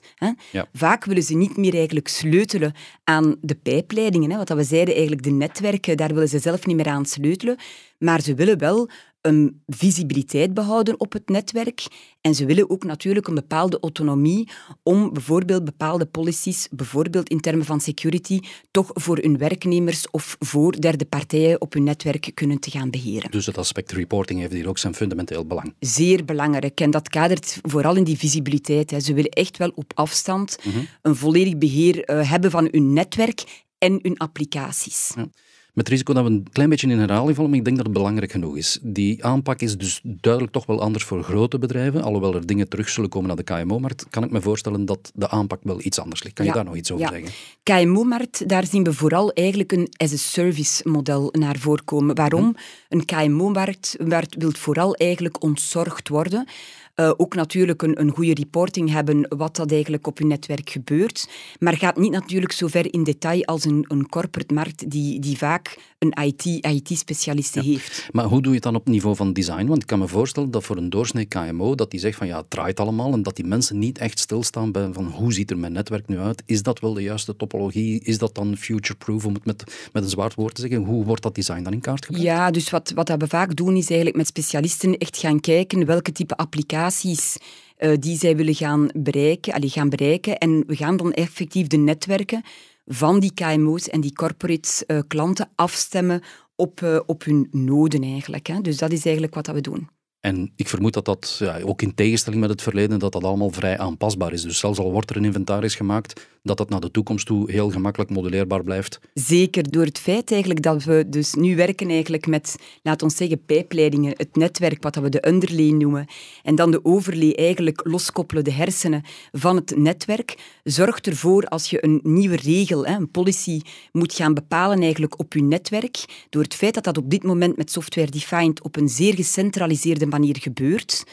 Ja. 0.51 0.67
Vaak 0.73 1.05
willen 1.05 1.23
ze 1.23 1.35
niet 1.35 1.57
meer 1.57 1.73
eigenlijk 1.73 2.07
sleutelen 2.07 2.73
aan 3.03 3.35
de 3.41 3.55
pijpleidingen. 3.55 4.31
Hè, 4.31 4.37
wat 4.37 4.49
we 4.49 4.63
zeiden, 4.63 4.93
eigenlijk 4.93 5.23
de 5.23 5.31
netwerken, 5.31 5.97
daar 5.97 6.13
willen 6.13 6.29
ze 6.29 6.39
zelf 6.39 6.65
niet 6.65 6.75
meer 6.75 6.87
aan 6.87 7.05
sleutelen. 7.05 7.57
Maar 7.97 8.21
ze 8.21 8.33
willen 8.33 8.57
wel 8.57 8.89
een 9.21 9.61
visibiliteit 9.67 10.53
behouden 10.53 10.99
op 10.99 11.13
het 11.13 11.29
netwerk. 11.29 11.85
En 12.21 12.35
ze 12.35 12.45
willen 12.45 12.69
ook 12.69 12.83
natuurlijk 12.83 13.27
een 13.27 13.35
bepaalde 13.35 13.77
autonomie 13.79 14.49
om 14.83 15.13
bijvoorbeeld 15.13 15.65
bepaalde 15.65 16.05
policies, 16.05 16.67
bijvoorbeeld 16.71 17.29
in 17.29 17.39
termen 17.39 17.65
van 17.65 17.79
security, 17.81 18.39
toch 18.71 18.89
voor 18.93 19.17
hun 19.17 19.37
werknemers 19.37 20.09
of 20.09 20.35
voor 20.39 20.81
derde 20.81 21.05
partijen 21.05 21.61
op 21.61 21.73
hun 21.73 21.83
netwerk 21.83 22.31
kunnen 22.33 22.59
te 22.59 22.71
gaan 22.71 22.89
beheren. 22.89 23.31
Dus 23.31 23.45
het 23.45 23.57
aspect 23.57 23.91
reporting 23.91 24.39
heeft 24.39 24.53
hier 24.53 24.67
ook 24.67 24.77
zijn 24.77 24.95
fundamenteel 24.95 25.45
belang. 25.45 25.73
Zeer 25.79 26.25
belangrijk. 26.25 26.79
En 26.81 26.91
dat 26.91 27.09
kadert 27.09 27.59
vooral 27.61 27.95
in 27.95 28.03
die 28.03 28.17
visibiliteit. 28.17 28.91
Hè. 28.91 28.99
Ze 28.99 29.13
willen 29.13 29.31
echt 29.31 29.57
wel 29.57 29.71
op 29.75 29.91
afstand 29.95 30.57
Mhm. 30.63 30.79
een 31.01 31.15
volledig 31.15 31.57
beheer 31.57 32.09
uh, 32.09 32.29
hebben 32.29 32.51
van 32.51 32.67
hun 32.71 32.93
netwerk 32.93 33.63
en 33.77 33.99
hun 34.01 34.17
applicaties. 34.17 35.11
Ja. 35.15 35.27
Met 35.73 35.87
het 35.87 35.87
risico 35.87 36.13
dat 36.13 36.23
we 36.23 36.29
een 36.29 36.47
klein 36.51 36.69
beetje 36.69 36.87
in 36.87 36.99
herhaling 36.99 37.35
vallen, 37.35 37.49
maar 37.49 37.59
ik 37.59 37.65
denk 37.65 37.77
dat 37.77 37.85
het 37.85 37.95
belangrijk 37.95 38.31
genoeg 38.31 38.57
is. 38.57 38.79
Die 38.81 39.25
aanpak 39.25 39.61
is 39.61 39.77
dus 39.77 39.99
duidelijk 40.03 40.53
toch 40.53 40.65
wel 40.65 40.81
anders 40.81 41.03
voor 41.03 41.23
grote 41.23 41.59
bedrijven. 41.59 42.01
Alhoewel 42.01 42.35
er 42.35 42.45
dingen 42.45 42.67
terug 42.67 42.89
zullen 42.89 43.09
komen 43.09 43.27
naar 43.27 43.37
de 43.37 43.43
KMO-markt, 43.43 44.05
kan 44.09 44.23
ik 44.23 44.31
me 44.31 44.41
voorstellen 44.41 44.85
dat 44.85 45.11
de 45.15 45.29
aanpak 45.29 45.59
wel 45.63 45.81
iets 45.81 45.99
anders 45.99 46.23
ligt. 46.23 46.35
Kan 46.35 46.45
Ja, 46.45 46.51
je 46.51 46.57
daar 46.57 46.67
nog 46.67 46.75
iets 46.75 46.91
over 46.91 47.05
ja. 47.05 47.11
zeggen? 47.11 47.31
KMO-markt, 47.63 48.49
daar 48.49 48.65
zien 48.65 48.83
we 48.83 48.93
vooral 48.93 49.31
eigenlijk 49.31 49.71
een 49.71 49.89
as-a-service 49.97 50.89
model 50.89 51.29
naar 51.31 51.57
voren 51.57 51.85
komen. 51.85 52.15
Waarom? 52.15 52.55
Een 52.89 53.05
KMO-markt 53.05 53.95
markt 54.05 54.35
wil 54.37 54.51
vooral 54.51 54.95
eigenlijk 54.95 55.43
ontzorgd 55.43 56.07
worden. 56.09 56.47
Uh, 56.95 57.11
ook 57.17 57.35
natuurlijk 57.35 57.81
een, 57.81 57.99
een 57.99 58.11
goede 58.11 58.33
reporting 58.33 58.91
hebben 58.91 59.37
wat 59.37 59.55
dat 59.55 59.71
eigenlijk 59.71 60.07
op 60.07 60.19
je 60.19 60.25
netwerk 60.25 60.69
gebeurt. 60.69 61.29
Maar 61.59 61.77
gaat 61.77 61.97
niet 61.97 62.11
natuurlijk 62.11 62.51
zo 62.51 62.67
ver 62.67 62.93
in 62.93 63.03
detail 63.03 63.45
als 63.45 63.65
een, 63.65 63.85
een 63.87 64.09
corporate 64.09 64.53
markt 64.53 64.89
die, 64.89 65.19
die 65.19 65.37
vaak 65.37 65.90
een 66.01 66.61
IT-specialiste 66.61 67.61
heeft. 67.61 68.09
Maar 68.11 68.25
hoe 68.25 68.41
doe 68.41 68.49
je 68.49 68.55
het 68.55 68.63
dan 68.63 68.75
op 68.75 68.87
niveau 68.87 69.15
van 69.15 69.33
design? 69.33 69.65
Want 69.65 69.81
ik 69.81 69.87
kan 69.87 69.99
me 69.99 70.07
voorstellen 70.07 70.51
dat 70.51 70.63
voor 70.63 70.77
een 70.77 70.89
doorsnee 70.89 71.25
KMO, 71.25 71.75
dat 71.75 71.91
die 71.91 71.99
zegt 71.99 72.17
van 72.17 72.27
ja, 72.27 72.37
het 72.37 72.49
draait 72.49 72.79
allemaal 72.79 73.13
en 73.13 73.23
dat 73.23 73.35
die 73.35 73.45
mensen 73.45 73.79
niet 73.79 73.97
echt 73.97 74.19
stilstaan 74.19 74.71
bij 74.71 74.89
van 74.91 75.05
hoe 75.05 75.33
ziet 75.33 75.51
er 75.51 75.57
mijn 75.57 75.73
netwerk 75.73 76.07
nu 76.07 76.17
uit? 76.17 76.43
Is 76.45 76.63
dat 76.63 76.79
wel 76.79 76.93
de 76.93 77.01
juiste 77.01 77.35
topologie? 77.35 78.01
Is 78.03 78.17
dat 78.17 78.35
dan 78.35 78.57
future-proof, 78.57 79.25
om 79.25 79.33
het 79.33 79.45
met, 79.45 79.89
met 79.93 80.03
een 80.03 80.09
zwaard 80.09 80.35
woord 80.35 80.55
te 80.55 80.61
zeggen? 80.61 80.83
Hoe 80.83 81.05
wordt 81.05 81.23
dat 81.23 81.35
design 81.35 81.63
dan 81.63 81.73
in 81.73 81.81
kaart 81.81 82.05
gebracht? 82.05 82.25
Ja, 82.25 82.51
dus 82.51 82.69
wat, 82.69 82.91
wat 82.95 83.09
we 83.09 83.27
vaak 83.27 83.55
doen 83.55 83.75
is 83.75 83.87
eigenlijk 83.87 84.17
met 84.17 84.27
specialisten 84.27 84.97
echt 84.97 85.17
gaan 85.17 85.39
kijken 85.39 85.85
welke 85.85 86.11
type 86.11 86.35
applicaties 86.35 87.37
uh, 87.79 87.93
die 87.99 88.17
zij 88.17 88.35
willen 88.35 88.55
gaan 88.55 88.89
bereiken, 88.93 89.53
allee, 89.53 89.69
gaan 89.69 89.89
bereiken. 89.89 90.37
En 90.37 90.63
we 90.67 90.75
gaan 90.75 90.97
dan 90.97 91.13
effectief 91.13 91.67
de 91.67 91.77
netwerken 91.77 92.43
van 92.85 93.19
die 93.19 93.33
KMO's 93.33 93.89
en 93.89 94.01
die 94.01 94.13
corporate 94.13 94.83
uh, 94.87 94.99
klanten 95.07 95.49
afstemmen 95.55 96.21
op, 96.55 96.81
uh, 96.81 96.99
op 97.05 97.23
hun 97.23 97.47
noden 97.51 98.03
eigenlijk. 98.03 98.47
Hè. 98.47 98.61
Dus 98.61 98.77
dat 98.77 98.91
is 98.91 99.03
eigenlijk 99.05 99.35
wat 99.35 99.45
dat 99.45 99.55
we 99.55 99.61
doen. 99.61 99.89
En 100.21 100.51
ik 100.55 100.67
vermoed 100.67 100.93
dat 100.93 101.05
dat, 101.05 101.35
ja, 101.39 101.59
ook 101.61 101.81
in 101.81 101.95
tegenstelling 101.95 102.41
met 102.41 102.49
het 102.49 102.61
verleden, 102.61 102.99
dat 102.99 103.11
dat 103.11 103.23
allemaal 103.23 103.51
vrij 103.51 103.77
aanpasbaar 103.77 104.33
is. 104.33 104.41
Dus 104.41 104.59
zelfs 104.59 104.79
al 104.79 104.91
wordt 104.91 105.09
er 105.09 105.15
een 105.15 105.25
inventaris 105.25 105.75
gemaakt, 105.75 106.27
dat 106.43 106.57
dat 106.57 106.69
naar 106.69 106.79
de 106.79 106.91
toekomst 106.91 107.25
toe 107.25 107.51
heel 107.51 107.69
gemakkelijk 107.69 108.09
modelleerbaar 108.09 108.63
blijft. 108.63 108.99
Zeker, 109.13 109.71
door 109.71 109.85
het 109.85 109.99
feit 109.99 110.31
eigenlijk 110.31 110.61
dat 110.61 110.83
we 110.83 111.05
dus 111.09 111.33
nu 111.33 111.55
werken 111.55 111.89
eigenlijk 111.89 112.27
met, 112.27 112.55
laat 112.83 113.01
ons 113.01 113.15
zeggen, 113.15 113.45
pijpleidingen, 113.45 114.13
het 114.17 114.35
netwerk, 114.35 114.83
wat 114.83 114.95
we 114.95 115.09
de 115.09 115.27
underlay 115.27 115.69
noemen, 115.69 116.07
en 116.43 116.55
dan 116.55 116.71
de 116.71 116.85
overlay 116.85 117.31
eigenlijk 117.31 117.81
loskoppelen, 117.83 118.43
de 118.43 118.51
hersenen 118.51 119.03
van 119.31 119.55
het 119.55 119.77
netwerk, 119.77 120.59
zorgt 120.63 121.07
ervoor 121.07 121.45
als 121.45 121.69
je 121.69 121.83
een 121.85 121.99
nieuwe 122.03 122.35
regel, 122.35 122.87
een 122.87 123.11
policy, 123.11 123.61
moet 123.91 124.13
gaan 124.13 124.33
bepalen 124.33 124.81
eigenlijk 124.81 125.19
op 125.19 125.33
je 125.33 125.43
netwerk, 125.43 126.25
door 126.29 126.43
het 126.43 126.55
feit 126.55 126.73
dat 126.73 126.83
dat 126.83 126.97
op 126.97 127.09
dit 127.09 127.23
moment 127.23 127.57
met 127.57 127.71
software-defined 127.71 128.63
op 128.63 128.75
een 128.75 128.89
zeer 128.89 129.15
gecentraliseerde 129.15 130.09
manier 130.11 130.37
gebeurt, 130.39 131.03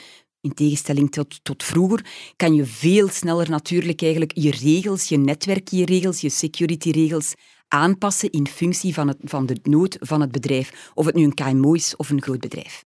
in 0.40 0.54
tegenstelling 0.54 1.10
tot, 1.10 1.44
tot 1.44 1.62
vroeger, 1.62 2.06
kan 2.36 2.54
je 2.54 2.64
veel 2.64 3.08
sneller 3.08 3.50
natuurlijk 3.50 4.02
eigenlijk 4.02 4.32
je 4.34 4.50
regels, 4.50 5.08
je 5.08 5.16
netwerk, 5.16 5.68
je 5.68 5.84
regels, 5.84 6.20
je 6.20 6.28
security-regels 6.28 7.34
aanpassen 7.68 8.30
in 8.30 8.46
functie 8.46 8.94
van, 8.94 9.08
het, 9.08 9.18
van 9.22 9.46
de 9.46 9.58
nood 9.62 9.96
van 10.00 10.20
het 10.20 10.32
bedrijf. 10.32 10.90
Of 10.94 11.06
het 11.06 11.14
nu 11.14 11.22
een 11.24 11.34
KMO 11.34 11.72
is 11.72 11.96
of 11.96 12.10
een 12.10 12.22
groot 12.22 12.40
bedrijf. 12.40 12.84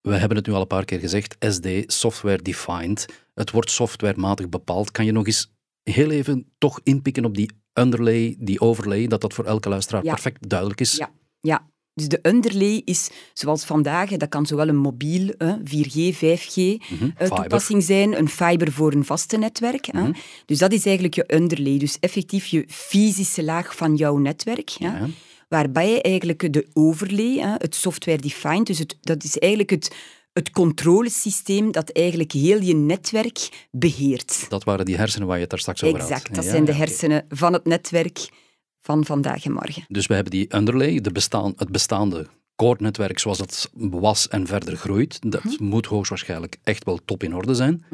We 0.00 0.16
hebben 0.16 0.36
het 0.36 0.46
nu 0.46 0.52
al 0.52 0.60
een 0.60 0.66
paar 0.66 0.84
keer 0.84 0.98
gezegd, 0.98 1.36
SD, 1.38 1.66
software 1.86 2.42
defined. 2.42 3.06
Het 3.34 3.50
wordt 3.50 3.70
softwarematig 3.70 4.48
bepaald. 4.48 4.90
Kan 4.90 5.04
je 5.04 5.12
nog 5.12 5.26
eens 5.26 5.52
heel 5.82 6.10
even 6.10 6.52
toch 6.58 6.80
inpikken 6.82 7.24
op 7.24 7.34
die 7.34 7.50
underlay, 7.72 8.36
die 8.38 8.60
overlay, 8.60 9.06
dat 9.06 9.20
dat 9.20 9.34
voor 9.34 9.44
elke 9.44 9.68
luisteraar 9.68 10.04
Ja. 10.04 10.12
perfect 10.12 10.48
duidelijk 10.48 10.80
is? 10.80 10.96
Ja, 10.96 11.10
ja. 11.40 11.70
Dus 11.94 12.08
de 12.08 12.18
underlay 12.22 12.82
is, 12.84 13.10
zoals 13.32 13.64
vandaag, 13.64 14.10
dat 14.10 14.28
kan 14.28 14.46
zowel 14.46 14.68
een 14.68 14.76
mobiel, 14.76 15.34
hè, 15.38 15.54
4G, 15.64 16.14
5G 16.16 16.56
Mhm. 16.56 17.10
eh, 17.16 17.28
toepassing 17.30 17.82
zijn, 17.82 18.18
een 18.18 18.28
fiber 18.28 18.72
voor 18.72 18.92
een 18.92 19.04
vaste 19.04 19.36
netwerk. 19.36 19.92
Mhm. 19.92 20.12
Dus 20.46 20.58
dat 20.58 20.72
is 20.72 20.84
eigenlijk 20.84 21.14
je 21.14 21.34
underlay, 21.34 21.78
dus 21.78 21.96
effectief 22.00 22.46
je 22.46 22.64
fysische 22.68 23.44
laag 23.44 23.76
van 23.76 23.94
jouw 23.96 24.16
netwerk. 24.16 24.68
Ja. 24.68 25.06
Waarbij 25.48 25.90
je 25.90 26.02
eigenlijk 26.02 26.52
de 26.52 26.66
overlay, 26.72 27.38
het 27.58 27.74
software-defined, 27.74 28.66
dus 28.66 28.78
het, 28.78 28.96
dat 29.00 29.24
is 29.24 29.38
eigenlijk 29.38 29.70
het, 29.70 29.94
het 30.32 30.50
controlesysteem 30.50 31.72
dat 31.72 31.90
eigenlijk 31.90 32.32
heel 32.32 32.60
je 32.60 32.74
netwerk 32.74 33.66
beheert. 33.70 34.46
Dat 34.48 34.64
waren 34.64 34.84
die 34.84 34.96
hersenen 34.96 35.26
waar 35.26 35.36
je 35.36 35.42
het 35.42 35.50
daar 35.50 35.58
straks 35.60 35.82
over 35.82 36.00
had. 36.00 36.10
Exact, 36.10 36.34
dat 36.34 36.44
Ja, 36.44 36.50
zijn 36.50 36.64
de 36.64 36.72
ja, 36.72 36.78
hersenen 36.78 37.24
van 37.28 37.52
het 37.52 37.64
netwerk 37.64 38.28
van 38.82 39.04
vandaag 39.04 39.44
en 39.44 39.52
morgen. 39.52 39.84
Dus 39.88 40.06
we 40.06 40.14
hebben 40.14 40.32
die 40.32 40.56
underlay, 40.56 41.00
de 41.00 41.12
bestaan, 41.12 41.52
het 41.56 41.68
bestaande 41.70 42.26
core-netwerk 42.56 43.18
zoals 43.18 43.38
het 43.38 43.70
was 43.74 44.28
en 44.28 44.46
verder 44.46 44.76
groeit. 44.76 45.18
Dat 45.32 45.44
Mhm. 45.44 45.64
moet 45.64 45.86
hoogstwaarschijnlijk 45.86 46.56
echt 46.62 46.84
wel 46.84 46.98
top 47.04 47.22
in 47.22 47.34
orde 47.34 47.54
zijn, 47.54 47.84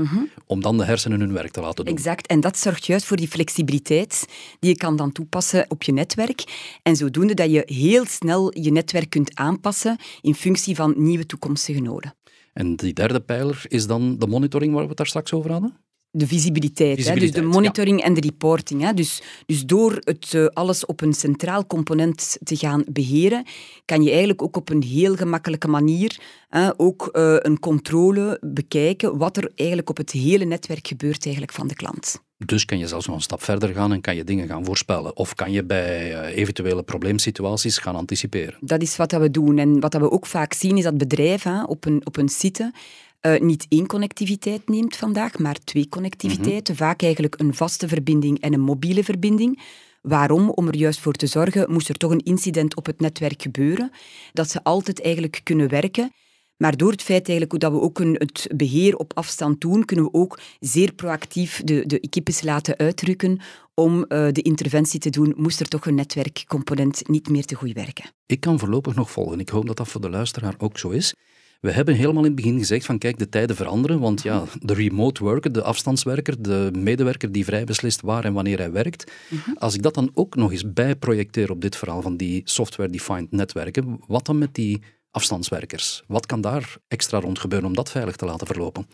om 0.47 0.61
dan 0.61 0.77
de 0.79 0.85
hersenen 0.85 1.21
hun 1.21 1.33
werk 1.33 1.51
te 1.51 1.61
laten 1.61 1.85
doen. 1.85 1.95
Exact. 1.95 2.27
En 2.27 2.41
dat 2.41 2.59
zorgt 2.59 2.87
juist 2.87 3.05
voor 3.05 3.17
die 3.17 3.29
flexibiliteit 3.29 4.27
die 4.61 4.71
je 4.71 4.77
kan 4.77 4.97
dan 4.97 5.13
toepassen 5.13 5.65
op 5.69 5.83
je 5.83 5.93
netwerk. 5.93 6.45
En 6.83 6.97
zodoende 6.97 7.35
dat 7.35 7.51
je 7.51 7.63
heel 7.67 8.05
snel 8.07 8.59
je 8.61 8.71
netwerk 8.73 9.11
kunt 9.11 9.35
aanpassen 9.37 9.97
in 10.21 10.35
functie 10.35 10.75
van 10.75 10.95
nieuwe 10.97 11.27
toekomstige 11.27 11.81
noden. 11.81 12.15
En 12.53 12.77
die 12.77 12.93
derde 12.93 13.21
pijler 13.21 13.65
is 13.69 13.87
dan 13.87 14.19
de 14.19 14.27
monitoring 14.27 14.73
waar 14.73 14.83
we 14.83 14.89
het 14.89 14.97
daar 14.97 15.07
straks 15.07 15.33
over 15.33 15.51
hadden? 15.51 15.77
De 16.19 16.27
visibiliteit, 16.27 17.09
Hè? 17.09 17.15
dus 17.15 17.33
de 17.33 17.43
monitoring 17.43 18.03
en 18.03 18.15
de 18.15 18.21
reporting. 18.21 18.83
Hè? 18.83 18.95
Dus, 18.95 19.23
dus 19.47 19.65
door 19.65 19.99
het 20.01 20.35
eh, 20.35 20.47
alles 20.47 20.87
op 20.87 21.01
een 21.01 21.13
centraal 21.13 21.67
component 21.67 22.39
te 22.43 22.57
gaan 22.57 22.85
beheren, 22.91 23.45
kan 23.85 24.03
je 24.03 24.09
eigenlijk 24.09 24.43
ook 24.43 24.57
op 24.57 24.71
een 24.71 24.83
heel 24.83 25.17
gemakkelijke 25.17 25.69
manier 25.69 26.21
hè, 26.49 26.71
ook 26.77 27.07
eh, 27.07 27.37
een 27.39 27.59
controle 27.59 28.39
bekijken 28.41 29.19
wat 29.19 29.37
er 29.37 29.51
eigenlijk 29.55 29.91
op 29.91 29.97
het 29.97 30.11
hele 30.11 30.45
netwerk 30.45 30.87
gebeurt 30.87 31.25
eigenlijk 31.25 31.55
van 31.55 31.69
de 31.69 31.75
klant. 31.75 32.27
Dus 32.47 32.65
kan 32.65 32.79
je 32.79 32.87
zelfs 32.87 33.07
nog 33.07 33.17
een 33.17 33.23
stap 33.23 33.43
verder 33.43 33.75
gaan 33.75 33.93
en 33.93 34.01
kan 34.01 34.17
je 34.17 34.25
dingen 34.25 34.49
gaan 34.49 34.65
voorspellen. 34.65 35.17
Of 35.17 35.35
kan 35.35 35.53
je 35.53 35.65
bij 35.65 36.15
eh, 36.15 36.37
eventuele 36.37 36.83
probleemsituaties 36.83 37.79
gaan 37.79 37.95
anticiperen. 37.97 38.57
Dat 38.61 38.83
is 38.83 38.97
wat 38.97 39.13
we 39.13 39.31
doen. 39.31 39.59
En 39.59 39.81
wat 39.81 39.95
we 39.95 40.11
ook 40.11 40.27
vaak 40.27 40.53
zien, 40.53 40.77
is 40.77 40.85
dat 40.85 40.99
bedrijven 40.99 41.69
op 41.69 41.85
een, 41.85 42.01
op 42.07 42.17
een 42.17 42.29
site 42.29 42.73
eh, 43.21 43.41
niet 43.41 43.67
één 43.69 43.87
connectiviteit 43.87 44.69
neemt 44.69 44.97
vandaag, 44.97 45.39
maar 45.39 45.59
twee 45.65 45.89
connectiviteiten. 45.89 46.77
Vaak 46.77 47.03
eigenlijk 47.03 47.41
een 47.41 47.55
vaste 47.55 47.89
verbinding 47.89 48.41
en 48.41 48.53
een 48.53 48.61
mobiele 48.61 49.05
verbinding. 49.05 49.63
Waarom? 50.03 50.51
Om 50.51 50.69
er 50.69 50.77
juist 50.77 51.01
voor 51.01 51.13
te 51.13 51.27
zorgen, 51.27 51.73
moest 51.73 51.89
er 51.89 51.97
toch 51.97 52.11
een 52.11 52.25
incident 52.25 52.77
op 52.77 52.87
het 52.87 53.01
netwerk 53.01 53.43
gebeuren, 53.43 53.91
dat 54.33 54.51
ze 54.51 54.63
altijd 54.63 55.03
eigenlijk 55.03 55.41
kunnen 55.43 55.69
werken. 55.69 56.13
Maar 56.57 56.77
door 56.77 56.91
het 56.91 57.03
feit 57.03 57.29
eigenlijk 57.29 57.61
dat 57.61 57.73
we 57.73 57.81
ook 57.81 57.99
een, 57.99 58.15
het 58.19 58.49
beheer 58.57 58.97
op 58.97 59.13
afstand 59.15 59.61
doen, 59.61 59.85
kunnen 59.85 60.05
we 60.05 60.13
ook 60.13 60.39
zeer 60.61 60.93
proactief 60.93 61.63
de, 61.65 61.87
de 61.87 62.01
equipes 62.01 62.43
laten 62.43 62.77
uitrukken 62.77 63.41
om 63.75 64.05
eh, 64.05 64.29
de 64.33 64.43
interventie 64.43 65.01
te 65.01 65.11
doen, 65.11 65.35
moest 65.37 65.61
er 65.61 65.69
toch 65.69 65.87
een 65.87 65.95
netwerkcomponent 65.95 67.09
niet 67.09 67.29
meer 67.29 67.45
te 67.45 67.55
goed 67.55 67.73
werken. 67.73 68.11
Ik 68.27 68.41
kan 68.41 68.59
voorlopig 68.59 68.95
nog 68.95 69.11
volgen. 69.11 69.41
Ik 69.41 69.49
hoop 69.49 69.67
dat 69.67 69.77
dat 69.77 69.89
voor 69.89 70.01
de 70.01 70.11
luisteraar 70.11 70.55
ook 70.59 70.79
zo 70.79 70.89
is. 70.89 71.15
We 71.61 71.71
hebben 71.73 71.95
helemaal 71.95 72.23
in 72.23 72.31
het 72.33 72.35
begin 72.37 72.59
gezegd 72.59 72.85
van 72.87 72.99
kijk, 72.99 73.19
de 73.19 73.29
tijden 73.29 73.57
veranderen, 73.57 74.01
want 74.01 74.23
ja, 74.23 74.45
de 74.61 74.75
remote 74.75 75.23
worker, 75.25 75.53
de 75.53 75.63
afstandswerker, 75.63 76.43
de 76.43 76.71
medewerker 76.77 77.33
die 77.33 77.45
vrij 77.45 77.65
beslist 77.65 78.01
waar 78.01 78.25
en 78.25 78.33
wanneer 78.33 78.59
hij 78.59 78.73
werkt, 78.73 79.13
als 79.55 79.75
ik 79.75 79.83
dat 79.83 79.95
dan 79.95 80.11
ook 80.15 80.35
nog 80.37 80.53
eens 80.53 80.73
bijprojecteer 80.73 81.51
op 81.51 81.61
dit 81.61 81.77
verhaal 81.77 82.03
van 82.03 82.17
die 82.17 82.41
software-defined 82.45 83.31
netwerken, 83.31 84.01
wat 84.07 84.27
dan 84.27 84.39
met 84.39 84.55
die 84.55 84.83
afstandswerkers? 85.11 86.03
Wat 86.07 86.27
kan 86.27 86.41
daar 86.41 86.77
extra 86.89 87.21
rond 87.21 87.39
gebeuren 87.39 87.69
om 87.69 87.75
dat 87.75 87.91
veilig 87.91 88.17
te 88.17 88.25
laten 88.25 88.47
verlopen? 88.47 88.87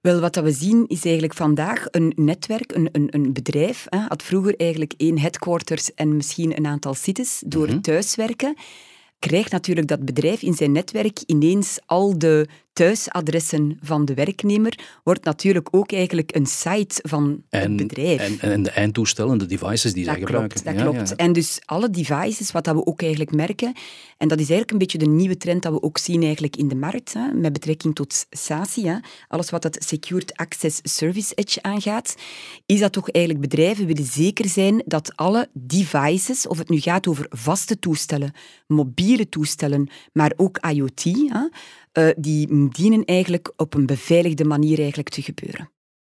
Wel, 0.00 0.20
wat 0.20 0.34
dat 0.34 0.44
we 0.44 0.52
zien 0.52 0.84
is 0.88 1.04
eigenlijk 1.04 1.34
vandaag 1.34 1.86
een 1.90 2.12
netwerk, 2.16 2.74
een, 2.74 2.88
een, 2.92 3.08
een 3.10 3.32
bedrijf. 3.32 3.86
Hè, 3.88 3.98
had 3.98 4.22
vroeger 4.22 4.54
eigenlijk 4.56 4.94
één 4.96 5.18
headquarters 5.18 5.94
en 5.94 6.16
misschien 6.16 6.56
een 6.56 6.66
aantal 6.66 6.94
sites. 6.94 7.42
Door 7.46 7.66
Mhm. 7.68 7.80
thuiswerken 7.80 8.54
krijgt 9.22 9.52
natuurlijk 9.52 9.86
dat 9.86 10.04
bedrijf 10.04 10.42
in 10.42 10.54
zijn 10.54 10.72
netwerk 10.72 11.22
ineens 11.26 11.78
al 11.86 12.18
de 12.18 12.48
thuisadressen 12.72 13.78
van 13.80 14.04
de 14.04 14.14
werknemer. 14.14 14.78
Wordt 15.04 15.24
natuurlijk 15.24 15.68
ook 15.70 15.92
eigenlijk 15.92 16.34
een 16.34 16.46
site 16.46 17.00
van 17.08 17.42
het 17.48 17.76
bedrijf. 17.76 18.20
En, 18.40 18.50
en 18.52 18.62
de 18.62 18.70
eindtoestellen, 18.70 19.38
de 19.38 19.46
devices 19.46 19.92
die 19.92 20.04
Dat 20.04 20.14
zij 20.14 20.22
gebruiken. 20.22 20.62
klopt, 20.62 20.64
dat 20.76 20.84
Ja, 20.86 20.90
klopt. 20.90 21.08
ja. 21.08 21.16
En 21.16 21.32
dus 21.32 21.58
alle 21.64 21.90
devices, 21.90 22.52
wat 22.52 22.64
dat 22.64 22.74
we 22.74 22.86
ook 22.86 23.00
eigenlijk 23.02 23.32
merken, 23.34 23.72
en 24.18 24.28
dat 24.28 24.38
is 24.40 24.48
eigenlijk 24.50 24.70
een 24.70 24.78
beetje 24.78 24.98
de 24.98 25.06
nieuwe 25.06 25.36
trend 25.36 25.62
dat 25.62 25.72
we 25.72 25.82
ook 25.82 25.98
zien 25.98 26.22
eigenlijk 26.22 26.56
in 26.56 26.68
de 26.68 26.74
markt, 26.74 27.12
hè, 27.12 27.32
met 27.32 27.52
betrekking 27.52 27.94
tot 27.94 28.26
SASI, 28.30 28.86
hè, 28.86 28.96
alles 29.28 29.50
wat 29.50 29.62
het 29.62 29.84
Secured 29.88 30.36
Access 30.36 30.80
Service 30.82 31.34
Edge 31.34 31.62
aangaat, 31.62 32.14
is 32.66 32.80
dat 32.80 32.92
toch 32.92 33.10
eigenlijk 33.10 33.48
bedrijven 33.48 33.86
willen 33.86 34.04
zeker 34.04 34.48
zijn 34.48 34.82
dat 34.86 35.16
alle 35.16 35.48
devices, 35.52 36.46
of 36.46 36.58
het 36.58 36.68
nu 36.68 36.80
gaat 36.80 37.06
over 37.06 37.26
vaste 37.28 37.78
toestellen, 37.78 38.32
mobiele 38.66 39.28
toestellen, 39.28 39.88
maar 40.12 40.32
ook 40.36 40.58
IoT, 40.58 41.02
hè, 41.04 41.48
eh, 41.92 42.08
die 42.16 42.68
dienen 42.68 43.04
eigenlijk 43.04 43.52
op 43.56 43.74
een 43.74 43.86
beveiligde 43.86 44.44
manier 44.44 44.78
eigenlijk 44.78 45.08
te 45.08 45.22
gebeuren. 45.22 45.70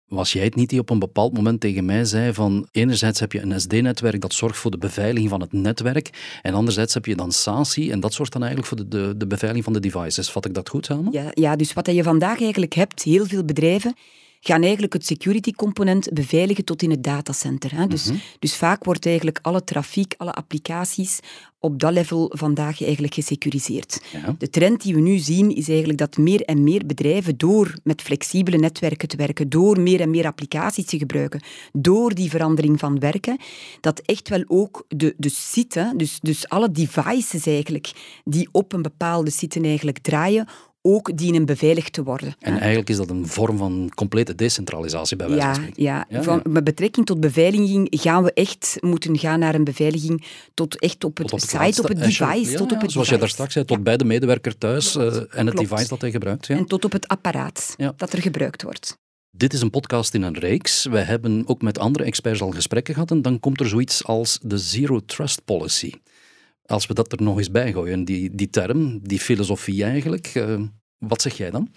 Was 0.07 0.33
jij 0.33 0.45
het 0.45 0.55
niet 0.55 0.71
die 0.71 0.81
op 0.81 0.91
een 0.91 0.99
bepaald 0.99 1.33
moment 1.33 1.61
tegen 1.61 1.85
mij 1.85 2.05
zei 2.05 2.33
van 2.33 2.69
enerzijds 2.71 3.21
heb 3.21 3.33
je 3.33 3.41
een 3.41 3.61
SD-netwerk 3.61 4.21
dat 4.21 4.33
zorgt 4.33 4.59
voor 4.59 4.71
de 4.71 4.79
beveiliging 4.79 5.31
van 5.31 5.41
het 5.41 5.53
netwerk 5.53 6.39
en 6.43 6.55
anderzijds 6.55 6.95
heb 6.95 7.07
je 7.07 7.17
dan 7.17 7.33
SASI 7.33 7.91
en 7.91 8.01
dat 8.01 8.15
zorgt 8.15 8.33
dan 8.33 8.43
eigenlijk 8.43 8.75
voor 8.75 8.89
de, 8.89 9.07
de, 9.07 9.17
de 9.17 9.27
beveiliging 9.27 9.65
van 9.65 9.73
de 9.73 9.89
devices. 9.89 10.31
Vat 10.31 10.45
ik 10.45 10.55
dat 10.55 10.69
goed 10.69 10.85
samen? 10.85 11.13
Ja, 11.13 11.31
ja, 11.33 11.57
dus 11.57 11.73
wat 11.73 11.87
je 11.87 12.03
vandaag 12.03 12.41
eigenlijk 12.41 12.75
hebt, 12.75 13.03
heel 13.03 13.27
veel 13.27 13.45
bedrijven 13.45 13.95
gaan 14.41 14.63
eigenlijk 14.63 14.93
het 14.93 15.07
security 15.07 15.53
component 15.53 16.13
beveiligen 16.13 16.65
tot 16.65 16.83
in 16.83 16.91
het 16.91 17.05
datacenter. 17.05 17.77
Hè. 17.77 17.87
Dus, 17.87 18.11
dus 18.39 18.57
vaak 18.57 18.85
wordt 18.85 19.07
eigenlijk 19.07 19.39
alle 19.43 19.65
trafiek, 19.65 20.15
alle 20.17 20.33
applicaties 20.33 21.21
op 21.67 21.81
dat 21.81 21.93
level 21.93 22.33
vandaag 22.35 22.83
eigenlijk 22.83 23.15
gesecuriseerd. 23.15 24.03
Ja. 24.13 24.35
De 24.39 24.51
trend 24.51 24.83
die 24.83 24.95
we 24.95 25.01
nu 25.01 25.19
zien 25.19 25.55
is 25.55 25.69
eigenlijk 25.69 25.99
dat 25.99 26.17
meer 26.17 26.43
en 26.43 26.65
meer 26.65 26.87
bedrijven 26.87 27.37
door 27.37 27.75
met 27.85 28.03
flexibele 28.03 28.57
netwerken 28.57 29.09
te 29.09 29.17
werken, 29.17 29.49
door 29.49 29.81
meer 29.81 30.01
en 30.01 30.11
meer 30.11 30.27
applicaties 30.27 30.85
te 30.85 30.99
gebruiken, 30.99 31.43
door 31.73 32.15
die 32.15 32.31
verandering 32.31 32.79
van 32.79 32.99
werken, 32.99 33.39
dat 33.81 33.99
echt 33.99 34.29
wel 34.29 34.45
ook 34.47 34.85
de, 34.89 35.15
de 35.17 35.29
site, 35.29 35.93
dus, 35.97 36.19
dus 36.21 36.49
alle 36.49 36.71
devices 36.71 37.47
eigenlijk 37.47 37.93
die 38.25 38.49
op 38.53 38.73
een 38.73 38.83
bepaalde 38.83 39.31
site 39.31 39.61
eigenlijk 39.61 39.99
draaien, 39.99 40.49
ook 40.87 41.17
dienen 41.17 41.45
beveiligd 41.47 41.93
te 41.93 42.03
worden. 42.03 42.35
En 42.39 42.59
eigenlijk 42.59 42.89
is 42.89 42.97
dat 42.97 43.11
een 43.11 43.27
vorm 43.27 43.57
van 43.57 43.91
complete 43.95 44.35
decentralisatie 44.35 45.17
bij 45.17 45.29
wijze 45.29 45.45
van 45.45 45.55
spreken. 45.55 45.83
ja. 45.83 46.07
Ja, 46.09 46.23
Van, 46.23 46.43
met 46.49 46.65
betrekking 46.65 47.07
tot 47.07 47.21
beveiliging 47.21 47.89
gaan 47.91 48.23
we 48.23 48.33
echt 48.33 48.77
moeten 48.81 49.19
gaan 49.19 49.39
naar 49.39 49.55
een 49.55 49.65
beveiliging 49.65 50.25
tot 50.55 50.79
echt 50.81 51.05
op 51.05 51.17
het 51.17 51.29
Tot 51.29 51.43
op 51.43 51.49
site, 51.49 51.63
laatste 51.63 51.83
op 51.83 51.89
het 51.89 51.99
device, 51.99 52.57
tot 52.57 52.73
op 52.73 52.81
het 52.81 52.93
Zoals 52.93 53.09
jij 53.09 53.19
daar 53.19 53.29
straks 53.29 53.53
zei, 53.53 53.65
tot 53.65 53.83
bij 53.83 53.97
de 53.97 54.05
medewerker 54.05 54.59
thuis 54.59 54.97
eh, 54.97 55.05
en 55.07 55.47
het 55.47 55.55
Klopt. 55.55 55.59
device 55.59 55.89
dat 55.89 56.01
hij 56.01 56.11
gebruikt. 56.11 56.47
Ja. 56.47 56.57
En 56.57 56.67
tot 56.67 56.85
op 56.85 56.93
het 56.93 57.09
apparaat 57.09 57.75
dat 57.97 58.13
er 58.13 58.23
gebruikt 58.23 58.63
wordt. 58.63 58.99
Dit 59.31 59.53
is 59.53 59.61
een 59.61 59.71
podcast 59.71 60.15
in 60.15 60.23
een 60.23 60.39
reeks. 60.39 60.85
We 60.85 60.99
hebben 60.99 61.43
ook 61.47 61.63
met 61.63 61.79
andere 61.79 62.05
experts 62.05 62.41
al 62.41 62.51
gesprekken 62.51 62.95
gehad 62.95 63.11
en 63.11 63.23
dan 63.23 63.41
komt 63.41 63.61
er 63.61 63.69
zoiets 63.69 64.05
als 64.05 64.39
de 64.43 64.59
Zero 64.59 65.01
Trust 65.07 65.45
Policy. 65.45 65.93
Als 66.67 66.87
we 66.87 66.95
dat 66.95 67.13
er 67.13 67.23
nog 67.23 67.39
eens 67.39 67.51
bij 67.51 67.73
gooien, 67.73 68.05
die, 68.05 68.35
die 68.35 68.51
term, 68.51 68.99
die 69.03 69.21
filosofie 69.21 69.85
eigenlijk, 69.85 70.27
eh, 70.27 70.61
wat 70.99 71.23
zeg 71.23 71.37
jij 71.37 71.51
dan? 71.51 71.71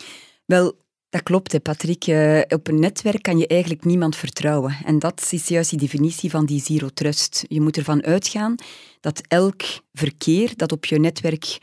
Wel, 0.45 0.73
dat 1.09 1.23
klopt, 1.23 1.51
hè, 1.51 1.59
Patrick. 1.59 2.07
Eh, 2.07 2.41
op 2.47 2.67
een 2.67 2.79
netwerk 2.79 3.21
kan 3.21 3.37
je 3.37 3.47
eigenlijk 3.47 3.85
niemand 3.85 4.15
vertrouwen. 4.15 4.77
En 4.85 4.99
dat 4.99 5.27
is 5.31 5.47
juist 5.47 5.69
die 5.69 5.79
definitie 5.79 6.29
van 6.29 6.45
die 6.45 6.61
zero 6.61 6.87
trust. 6.93 7.45
Je 7.47 7.61
moet 7.61 7.77
ervan 7.77 8.03
uitgaan 8.03 8.55
dat 8.99 9.21
elk 9.27 9.61
verkeer 9.93 10.55
dat 10.55 10.71
op 10.71 10.85
je 10.85 10.99
netwerk 10.99 11.57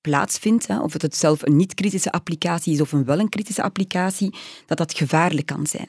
plaatsvindt, 0.00 0.68
of 0.68 0.92
het 0.92 1.02
het 1.02 1.16
zelf 1.16 1.42
een 1.42 1.56
niet-kritische 1.56 2.12
applicatie 2.12 2.72
is 2.72 2.80
of 2.80 2.92
een 2.92 3.04
wel 3.04 3.18
een 3.18 3.28
kritische 3.28 3.62
applicatie, 3.62 4.34
dat 4.66 4.78
dat 4.78 4.94
gevaarlijk 4.94 5.46
kan 5.46 5.66
zijn. 5.66 5.88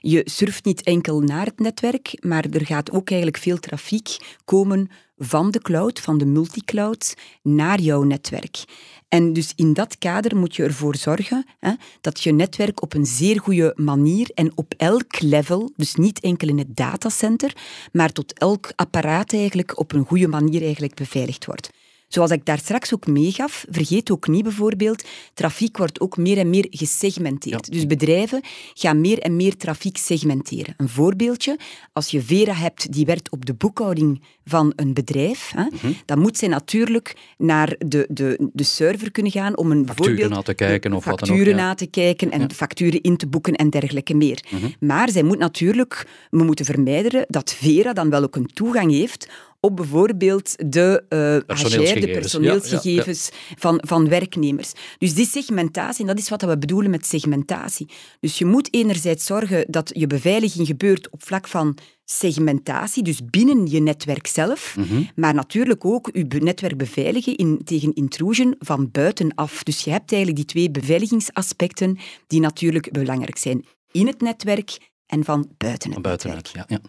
Je 0.00 0.22
surft 0.24 0.64
niet 0.64 0.82
enkel 0.82 1.20
naar 1.20 1.46
het 1.46 1.58
netwerk, 1.58 2.16
maar 2.24 2.44
er 2.50 2.66
gaat 2.66 2.90
ook 2.90 3.10
eigenlijk 3.10 3.42
veel 3.42 3.58
trafiek 3.58 4.16
komen 4.44 4.90
van 5.22 5.50
de 5.50 5.60
cloud, 5.60 6.00
van 6.00 6.18
de 6.18 6.26
multicloud, 6.26 7.14
naar 7.42 7.80
jouw 7.80 8.02
netwerk. 8.02 8.64
En 9.08 9.32
dus 9.32 9.52
in 9.56 9.72
dat 9.72 9.98
kader 9.98 10.36
moet 10.36 10.56
je 10.56 10.62
ervoor 10.62 10.96
zorgen 10.96 11.46
hè, 11.58 11.72
dat 12.00 12.20
je 12.20 12.32
netwerk 12.32 12.82
op 12.82 12.94
een 12.94 13.06
zeer 13.06 13.40
goede 13.40 13.72
manier 13.76 14.30
en 14.34 14.52
op 14.54 14.74
elk 14.76 15.20
level, 15.20 15.72
dus 15.76 15.94
niet 15.94 16.20
enkel 16.20 16.48
in 16.48 16.58
het 16.58 16.76
datacenter, 16.76 17.56
maar 17.92 18.12
tot 18.12 18.38
elk 18.38 18.72
apparaat 18.76 19.32
eigenlijk 19.32 19.78
op 19.78 19.92
een 19.92 20.06
goede 20.06 20.28
manier 20.28 20.62
eigenlijk 20.62 20.94
beveiligd 20.94 21.46
wordt. 21.46 21.70
Zoals 22.10 22.30
ik 22.30 22.44
daar 22.44 22.58
straks 22.58 22.94
ook 22.94 23.06
meegaf, 23.06 23.64
vergeet 23.70 24.10
ook 24.10 24.28
niet 24.28 24.42
bijvoorbeeld, 24.42 25.04
trafiek 25.34 25.76
wordt 25.76 26.00
ook 26.00 26.16
meer 26.16 26.38
en 26.38 26.50
meer 26.50 26.66
gesegmenteerd. 26.70 27.66
Ja. 27.66 27.72
Dus 27.72 27.86
bedrijven 27.86 28.40
gaan 28.74 29.00
meer 29.00 29.18
en 29.18 29.36
meer 29.36 29.56
trafiek 29.56 29.96
segmenteren. 29.96 30.74
Een 30.76 30.88
voorbeeldje, 30.88 31.58
als 31.92 32.10
je 32.10 32.22
Vera 32.22 32.52
hebt 32.52 32.92
die 32.92 33.04
werkt 33.04 33.30
op 33.30 33.46
de 33.46 33.54
boekhouding 33.54 34.22
van 34.44 34.72
een 34.76 34.94
bedrijf, 34.94 35.52
hè, 35.54 35.64
Mhm. 35.70 35.92
dan 36.04 36.18
moet 36.18 36.38
zij 36.38 36.48
natuurlijk 36.48 37.16
naar 37.38 37.74
de, 37.78 38.06
de, 38.08 38.50
de 38.52 38.64
server 38.64 39.10
kunnen 39.10 39.32
gaan 39.32 39.56
om 39.56 39.70
een 39.70 39.86
Facturen 39.86 40.30
na 40.30 40.42
te 40.42 40.54
kijken 40.54 40.92
of 40.92 41.04
wat 41.04 41.18
dan 41.18 41.28
ook, 41.28 41.34
facturen 41.36 41.60
ja. 41.60 41.66
na 41.66 41.74
te 41.74 41.86
kijken 41.86 42.30
en 42.30 42.52
facturen 42.52 43.00
in 43.00 43.16
te 43.16 43.26
boeken 43.26 43.54
en 43.54 43.70
dergelijke 43.70 44.14
meer. 44.14 44.44
Mhm. 44.50 44.66
Maar 44.80 45.10
zij 45.10 45.22
moet 45.22 45.38
natuurlijk, 45.38 46.06
we 46.30 46.44
moeten 46.44 46.64
vermijden 46.64 47.24
dat 47.28 47.52
Vera 47.52 47.92
dan 47.92 48.10
wel 48.10 48.22
ook 48.22 48.36
een 48.36 48.50
toegang 48.52 48.90
heeft 48.90 49.28
op 49.60 49.76
bijvoorbeeld 49.76 50.54
de 50.72 51.04
uh, 51.08 51.46
personeelsgegevens, 51.46 52.04
de 52.04 52.10
personeelsgegevens 52.20 53.30
Van, 53.58 53.82
van 53.86 54.08
werknemers. 54.08 54.72
Dus 54.98 55.14
die 55.14 55.26
segmentatie, 55.26 56.00
en 56.00 56.06
dat 56.06 56.18
is 56.18 56.28
wat 56.28 56.42
we 56.42 56.58
bedoelen 56.58 56.90
met 56.90 57.06
segmentatie. 57.06 57.88
Dus 58.20 58.38
je 58.38 58.44
moet 58.44 58.74
enerzijds 58.74 59.26
zorgen 59.26 59.64
dat 59.68 59.90
je 59.94 60.06
beveiliging 60.06 60.66
gebeurt 60.66 61.10
op 61.10 61.24
vlak 61.24 61.48
van 61.48 61.78
segmentatie, 62.04 63.02
dus 63.02 63.20
binnen 63.24 63.66
je 63.66 63.80
netwerk 63.80 64.26
zelf, 64.26 64.76
Mhm. 64.76 65.02
maar 65.14 65.34
natuurlijk 65.34 65.84
ook 65.84 66.10
je 66.12 66.24
netwerk 66.40 66.76
beveiligen 66.76 67.36
in, 67.36 67.60
tegen 67.64 67.94
intrusion 67.94 68.54
van 68.58 68.90
buitenaf. 68.90 69.62
Dus 69.62 69.84
je 69.84 69.90
hebt 69.90 70.12
eigenlijk 70.12 70.36
die 70.36 70.44
twee 70.54 70.70
beveiligingsaspecten 70.70 71.98
die 72.26 72.40
natuurlijk 72.40 72.90
belangrijk 72.92 73.38
zijn. 73.38 73.64
In 73.92 74.06
het 74.06 74.20
netwerk 74.20 74.78
en 75.06 75.24
van 75.24 75.48
buiten 75.56 75.90
het 75.92 76.00
Van 76.02 76.10
netwerk. 76.10 76.46
ja, 76.46 76.64
ja. 76.68 76.80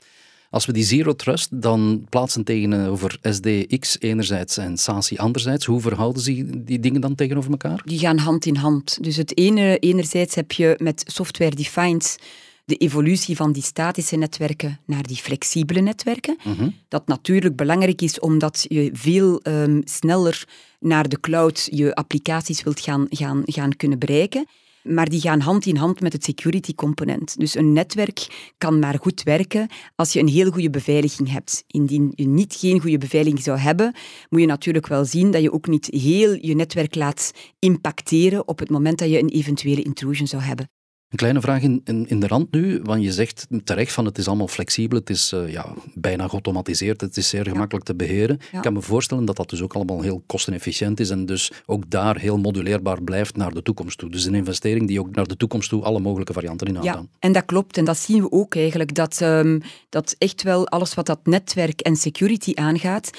Als 0.51 0.65
we 0.65 0.73
die 0.73 0.83
zero 0.83 1.15
trust 1.15 1.61
dan 1.61 2.05
plaatsen 2.09 2.43
tegenover 2.43 3.17
SDX 3.21 3.99
enerzijds 3.99 4.57
en 4.57 4.77
SASI 4.77 5.17
anderzijds, 5.17 5.65
hoe 5.65 5.81
verhouden 5.81 6.21
zich 6.21 6.43
die 6.49 6.79
dingen 6.79 7.01
dan 7.01 7.15
tegenover 7.15 7.51
elkaar? 7.51 7.81
Die 7.85 7.99
gaan 7.99 8.17
hand 8.17 8.45
in 8.45 8.55
hand. 8.55 9.03
Dus 9.03 9.15
het 9.15 9.37
ene, 9.37 9.77
enerzijds 9.79 10.35
heb 10.35 10.51
je 10.51 10.75
met 10.77 11.03
software-defined 11.07 12.17
de 12.65 12.75
evolutie 12.75 13.35
van 13.35 13.51
die 13.51 13.63
statische 13.63 14.15
netwerken 14.15 14.79
naar 14.85 15.03
die 15.03 15.17
flexibele 15.17 15.81
netwerken. 15.81 16.37
Mhm. 16.43 16.69
Dat 16.87 17.07
natuurlijk 17.07 17.55
belangrijk 17.55 18.01
is 18.01 18.19
omdat 18.19 18.65
je 18.67 18.89
veel 18.93 19.39
ehm, 19.41 19.81
sneller 19.83 20.47
naar 20.79 21.09
de 21.09 21.19
cloud 21.19 21.67
je 21.71 21.95
applicaties 21.95 22.63
wilt 22.63 22.79
gaan, 22.79 23.05
gaan, 23.09 23.41
gaan 23.45 23.75
kunnen 23.75 23.99
bereiken. 23.99 24.45
Maar 24.83 25.09
die 25.09 25.21
gaan 25.21 25.39
hand 25.39 25.65
in 25.65 25.75
hand 25.75 26.01
met 26.01 26.13
het 26.13 26.23
security 26.23 26.73
component. 26.73 27.39
Dus 27.39 27.55
een 27.55 27.73
netwerk 27.73 28.51
kan 28.57 28.79
maar 28.79 28.97
goed 28.99 29.23
werken 29.23 29.67
als 29.95 30.13
je 30.13 30.19
een 30.19 30.27
heel 30.27 30.51
goede 30.51 30.69
beveiliging 30.69 31.31
hebt. 31.31 31.63
Indien 31.67 32.11
je 32.15 32.27
niet 32.27 32.55
geen 32.55 32.79
goede 32.79 32.97
beveiliging 32.97 33.43
zou 33.43 33.57
hebben, 33.57 33.95
moet 34.29 34.41
je 34.41 34.47
natuurlijk 34.47 34.87
wel 34.87 35.05
zien 35.05 35.31
dat 35.31 35.41
je 35.41 35.51
ook 35.51 35.67
niet 35.67 35.85
heel 35.91 36.37
je 36.41 36.55
netwerk 36.55 36.95
laat 36.95 37.31
impacteren 37.59 38.47
op 38.47 38.59
het 38.59 38.69
moment 38.69 38.99
dat 38.99 39.09
je 39.09 39.19
een 39.19 39.29
eventuele 39.29 39.81
intrusion 39.81 40.27
zou 40.27 40.41
hebben. 40.41 40.69
Een 41.11 41.17
kleine 41.17 41.41
vraag 41.41 41.61
in, 41.61 41.81
in, 41.83 42.07
in 42.07 42.19
de 42.19 42.27
rand 42.27 42.51
nu, 42.51 42.79
want 42.83 43.03
je 43.03 43.11
zegt 43.11 43.47
terecht 43.63 43.93
van 43.93 44.05
het 44.05 44.17
is 44.17 44.27
allemaal 44.27 44.47
flexibel, 44.47 44.97
het 44.99 45.09
is 45.09 45.31
eh, 45.31 45.51
ja, 45.51 45.73
bijna 45.93 46.27
geautomatiseerd, 46.27 47.01
het 47.01 47.17
is 47.17 47.29
zeer 47.29 47.47
gemakkelijk 47.47 47.85
te 47.85 47.95
beheren. 47.95 48.39
Ja. 48.51 48.57
Ik 48.57 48.63
kan 48.63 48.73
me 48.73 48.81
voorstellen 48.81 49.25
dat 49.25 49.35
dat 49.35 49.49
dus 49.49 49.61
ook 49.61 49.73
allemaal 49.73 50.01
heel 50.01 50.23
kostenefficiënt 50.25 50.99
is 50.99 51.09
en 51.09 51.25
dus 51.25 51.51
ook 51.65 51.89
daar 51.89 52.17
heel 52.17 52.37
moduleerbaar 52.37 53.03
blijft 53.03 53.35
naar 53.35 53.53
de 53.53 53.61
toekomst 53.61 53.97
toe. 53.97 54.09
Dus 54.09 54.25
een 54.25 54.35
investering 54.35 54.87
die 54.87 54.99
ook 54.99 55.15
naar 55.15 55.27
de 55.27 55.37
toekomst 55.37 55.69
toe 55.69 55.83
alle 55.83 55.99
mogelijke 55.99 56.33
varianten 56.33 56.67
inhoudt. 56.67 56.89
Ja, 56.89 57.05
en 57.19 57.31
dat 57.31 57.45
klopt. 57.45 57.77
En 57.77 57.85
dat 57.85 57.97
zien 57.97 58.21
we 58.21 58.31
ook 58.31 58.55
eigenlijk. 58.55 58.95
Dat, 58.95 59.21
ehm, 59.21 59.59
dat 59.89 60.15
echt 60.17 60.43
wel 60.43 60.67
alles 60.67 60.93
wat 60.93 61.05
dat 61.05 61.19
netwerk 61.23 61.81
en 61.81 61.95
security 61.95 62.51
aangaat, 62.55 63.09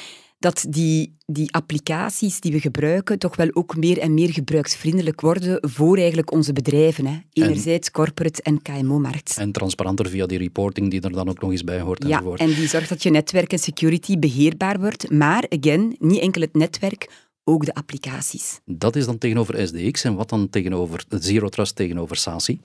dat 0.42 0.66
die, 0.68 1.16
die 1.26 1.52
applicaties 1.52 2.40
die 2.40 2.52
we 2.52 2.60
gebruiken 2.60 3.18
toch 3.18 3.36
wel 3.36 3.48
ook 3.52 3.76
meer 3.76 3.98
en 3.98 4.14
meer 4.14 4.32
gebruiksvriendelijk 4.32 5.20
worden 5.20 5.70
voor 5.70 5.96
eigenlijk 5.96 6.32
onze 6.32 6.52
bedrijven. 6.52 7.06
Hè. 7.06 7.18
Enerzijds 7.32 7.90
corporate 7.90 8.42
en 8.42 8.62
KMO-markt. 8.62 9.36
En 9.38 9.52
transparanter 9.52 10.08
via 10.08 10.26
die 10.26 10.38
reporting 10.38 10.90
die 10.90 11.00
er 11.00 11.12
dan 11.12 11.28
ook 11.28 11.40
nog 11.40 11.50
eens 11.50 11.64
bij 11.64 11.80
hoort 11.80 12.04
Ja, 12.06 12.08
enzovoort. 12.16 12.40
en 12.40 12.54
die 12.54 12.68
zorgt 12.68 12.88
dat 12.88 13.02
je 13.02 13.10
netwerk 13.10 13.52
en 13.52 13.58
security 13.58 14.18
beheerbaar 14.18 14.80
wordt. 14.80 15.10
Maar, 15.10 15.44
again, 15.48 15.96
niet 15.98 16.20
enkel 16.20 16.40
het 16.40 16.54
netwerk, 16.54 17.08
ook 17.44 17.64
de 17.64 17.74
applicaties. 17.74 18.60
Dat 18.64 18.96
is 18.96 19.06
dan 19.06 19.18
tegenover 19.18 19.66
SDX 19.66 20.04
en 20.04 20.14
wat 20.14 20.28
dan 20.28 20.50
tegenover 20.50 21.04
Zero 21.08 21.48
Trust 21.48 21.76
tegenover 21.76 22.16
SASI? 22.16 22.60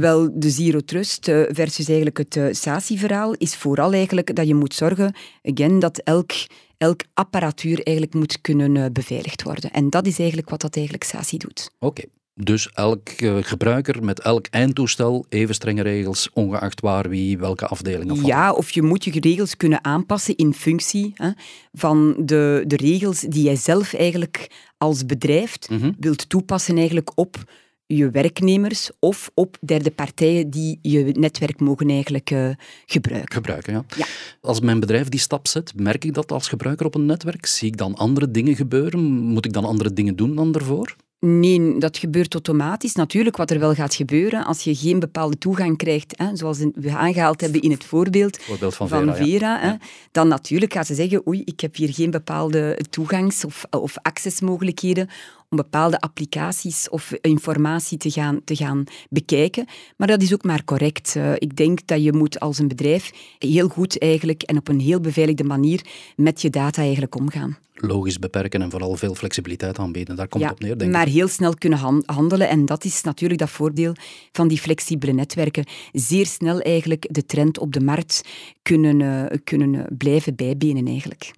Wel, 0.00 0.30
de 0.40 0.50
Zero 0.50 0.80
Trust 0.80 1.28
eh, 1.28 1.42
versus 1.48 1.86
eigenlijk 1.86 2.18
het 2.18 2.36
eh, 2.36 2.46
SASI-verhaal 2.50 3.32
is 3.34 3.56
vooral 3.56 3.92
eigenlijk 3.92 4.34
dat 4.34 4.46
je 4.46 4.54
moet 4.54 4.74
zorgen, 4.74 5.14
again, 5.42 5.78
dat 5.78 5.98
elk, 5.98 6.32
elk 6.78 7.00
apparatuur 7.14 7.76
eigenlijk 7.82 8.14
moet 8.14 8.40
kunnen 8.40 8.76
eh, 8.76 8.84
beveiligd 8.92 9.42
worden. 9.42 9.70
En 9.70 9.90
dat 9.90 10.06
is 10.06 10.18
eigenlijk 10.18 10.50
wat 10.50 10.60
dat 10.60 10.74
eigenlijk 10.76 11.04
SASI 11.06 11.36
doet. 11.36 11.70
Oké. 11.78 12.02
Dus 12.38 12.70
elk 12.72 13.08
eh, 13.08 13.36
gebruiker 13.40 14.04
met 14.04 14.20
elk 14.20 14.46
eindtoestel 14.50 15.26
even 15.28 15.54
strenge 15.54 15.82
regels, 15.82 16.30
ongeacht 16.32 16.80
waar 16.80 17.08
wie 17.08 17.38
welke 17.38 17.66
afdeling 17.66 18.10
afvalt. 18.10 18.26
Ja, 18.28 18.52
of 18.52 18.70
je 18.70 18.82
moet 18.82 19.04
je 19.04 19.20
regels 19.20 19.56
kunnen 19.56 19.84
aanpassen 19.84 20.36
in 20.36 20.54
functie 20.54 21.12
hè, 21.14 21.30
van 21.72 22.14
de, 22.18 22.64
de 22.66 22.76
regels 22.76 23.20
die 23.20 23.42
jij 23.42 23.56
zelf 23.56 23.94
eigenlijk 23.94 24.50
als 24.78 25.06
bedrijf 25.06 25.54
Mhm. 25.68 25.92
wilt 25.98 26.28
toepassen 26.28 26.76
eigenlijk 26.76 27.10
op 27.14 27.44
je 27.86 28.10
werknemers 28.10 28.90
of 28.98 29.30
op 29.34 29.56
derde 29.60 29.90
partijen 29.90 30.50
die 30.50 30.78
je 30.82 31.04
netwerk 31.12 31.60
mogen 31.60 31.88
eigenlijk 31.90 32.30
eh, 32.30 32.48
gebruiken. 32.86 33.32
gebruiken. 33.34 33.72
Ja. 33.72 33.84
Ja. 33.96 34.06
Als 34.40 34.60
mijn 34.60 34.80
bedrijf 34.80 35.08
die 35.08 35.20
stap 35.20 35.46
zet, 35.46 35.72
merk 35.76 36.04
ik 36.04 36.14
dat 36.14 36.32
als 36.32 36.48
gebruiker 36.48 36.86
op 36.86 36.94
een 36.94 37.06
netwerk? 37.06 37.46
Zie 37.46 37.68
ik 37.68 37.76
dan 37.76 37.94
andere 37.94 38.30
dingen 38.30 38.56
gebeuren? 38.56 39.00
Moet 39.04 39.44
ik 39.44 39.52
dan 39.52 39.64
andere 39.64 39.92
dingen 39.92 40.16
doen 40.16 40.34
dan 40.34 40.52
daarvoor? 40.52 40.96
Nee, 41.20 41.78
dat 41.78 41.98
gebeurt 41.98 42.32
automatisch. 42.32 42.94
Natuurlijk, 42.94 43.36
wat 43.36 43.50
er 43.50 43.58
wel 43.58 43.74
gaat 43.74 43.94
gebeuren 43.94 44.44
als 44.44 44.62
je 44.62 44.74
geen 44.74 44.98
bepaalde 44.98 45.38
toegang 45.38 45.76
krijgt, 45.76 46.14
hè, 46.18 46.36
zoals 46.36 46.58
we 46.74 46.96
aangehaald 46.96 47.40
hebben 47.40 47.60
in 47.60 47.70
het 47.70 47.84
voorbeeld 47.84 48.42
Voorbeeld 48.42 48.74
van 48.74 48.88
van 48.88 49.14
Vera. 49.14 49.26
ja. 49.54 49.60
Hè, 49.60 49.74
dan 50.12 50.28
natuurlijk 50.28 50.72
gaat 50.72 50.86
ze 50.86 50.94
zeggen, 50.94 51.26
oei, 51.28 51.42
ik 51.44 51.60
heb 51.60 51.76
hier 51.76 51.92
geen 51.94 52.10
bepaalde 52.10 52.78
toegangs- 52.90 53.44
of, 53.44 53.64
of 53.70 53.96
accessmogelijkheden 54.02 55.08
om 55.56 55.62
bepaalde 55.62 56.00
applicaties 56.00 56.88
of 56.88 57.12
informatie 57.20 57.98
te 57.98 58.10
gaan, 58.10 58.40
te 58.44 58.56
gaan 58.56 58.84
bekijken. 59.10 59.66
Maar 59.96 60.08
dat 60.08 60.22
is 60.22 60.32
ook 60.34 60.44
maar 60.44 60.64
correct. 60.64 61.16
Eh, 61.16 61.32
ik 61.34 61.56
denk 61.56 61.86
dat 61.86 62.02
je 62.02 62.12
moet 62.12 62.40
als 62.40 62.58
een 62.58 62.68
bedrijf 62.68 63.10
heel 63.38 63.68
goed 63.68 63.98
eigenlijk 63.98 64.42
en 64.42 64.56
op 64.56 64.68
een 64.68 64.80
heel 64.80 65.00
beveiligde 65.00 65.44
manier 65.44 65.80
met 66.16 66.42
je 66.42 66.50
data 66.50 66.82
eigenlijk 66.82 67.14
omgaan. 67.14 67.56
Logisch 67.74 68.18
beperken 68.18 68.62
en 68.62 68.70
vooral 68.70 68.96
veel 68.96 69.14
flexibiliteit 69.14 69.78
aanbieden. 69.78 70.16
Daar 70.16 70.28
komt 70.28 70.42
het 70.44 70.52
op 70.52 70.60
neer, 70.60 70.78
denk 70.78 70.92
maar 70.92 71.06
ik. 71.06 71.12
heel 71.12 71.28
snel 71.28 71.54
kunnen 71.54 71.78
han- 71.78 72.02
handelen. 72.06 72.48
En 72.48 72.64
dat 72.64 72.84
is 72.84 73.02
natuurlijk 73.02 73.40
dat 73.40 73.50
voordeel 73.50 73.92
van 74.32 74.48
die 74.48 74.58
flexibele 74.58 75.12
netwerken. 75.12 75.64
Zeer 75.92 76.26
snel 76.26 76.60
eigenlijk 76.60 77.06
de 77.10 77.26
trend 77.26 77.58
op 77.58 77.72
de 77.72 77.80
markt 77.80 78.22
kunnen, 78.62 79.00
eh, 79.30 79.38
kunnen 79.44 79.74
eh, 79.74 79.84
blijven 79.98 80.34
bijbenen 80.36 80.86
eigenlijk. 80.86 81.32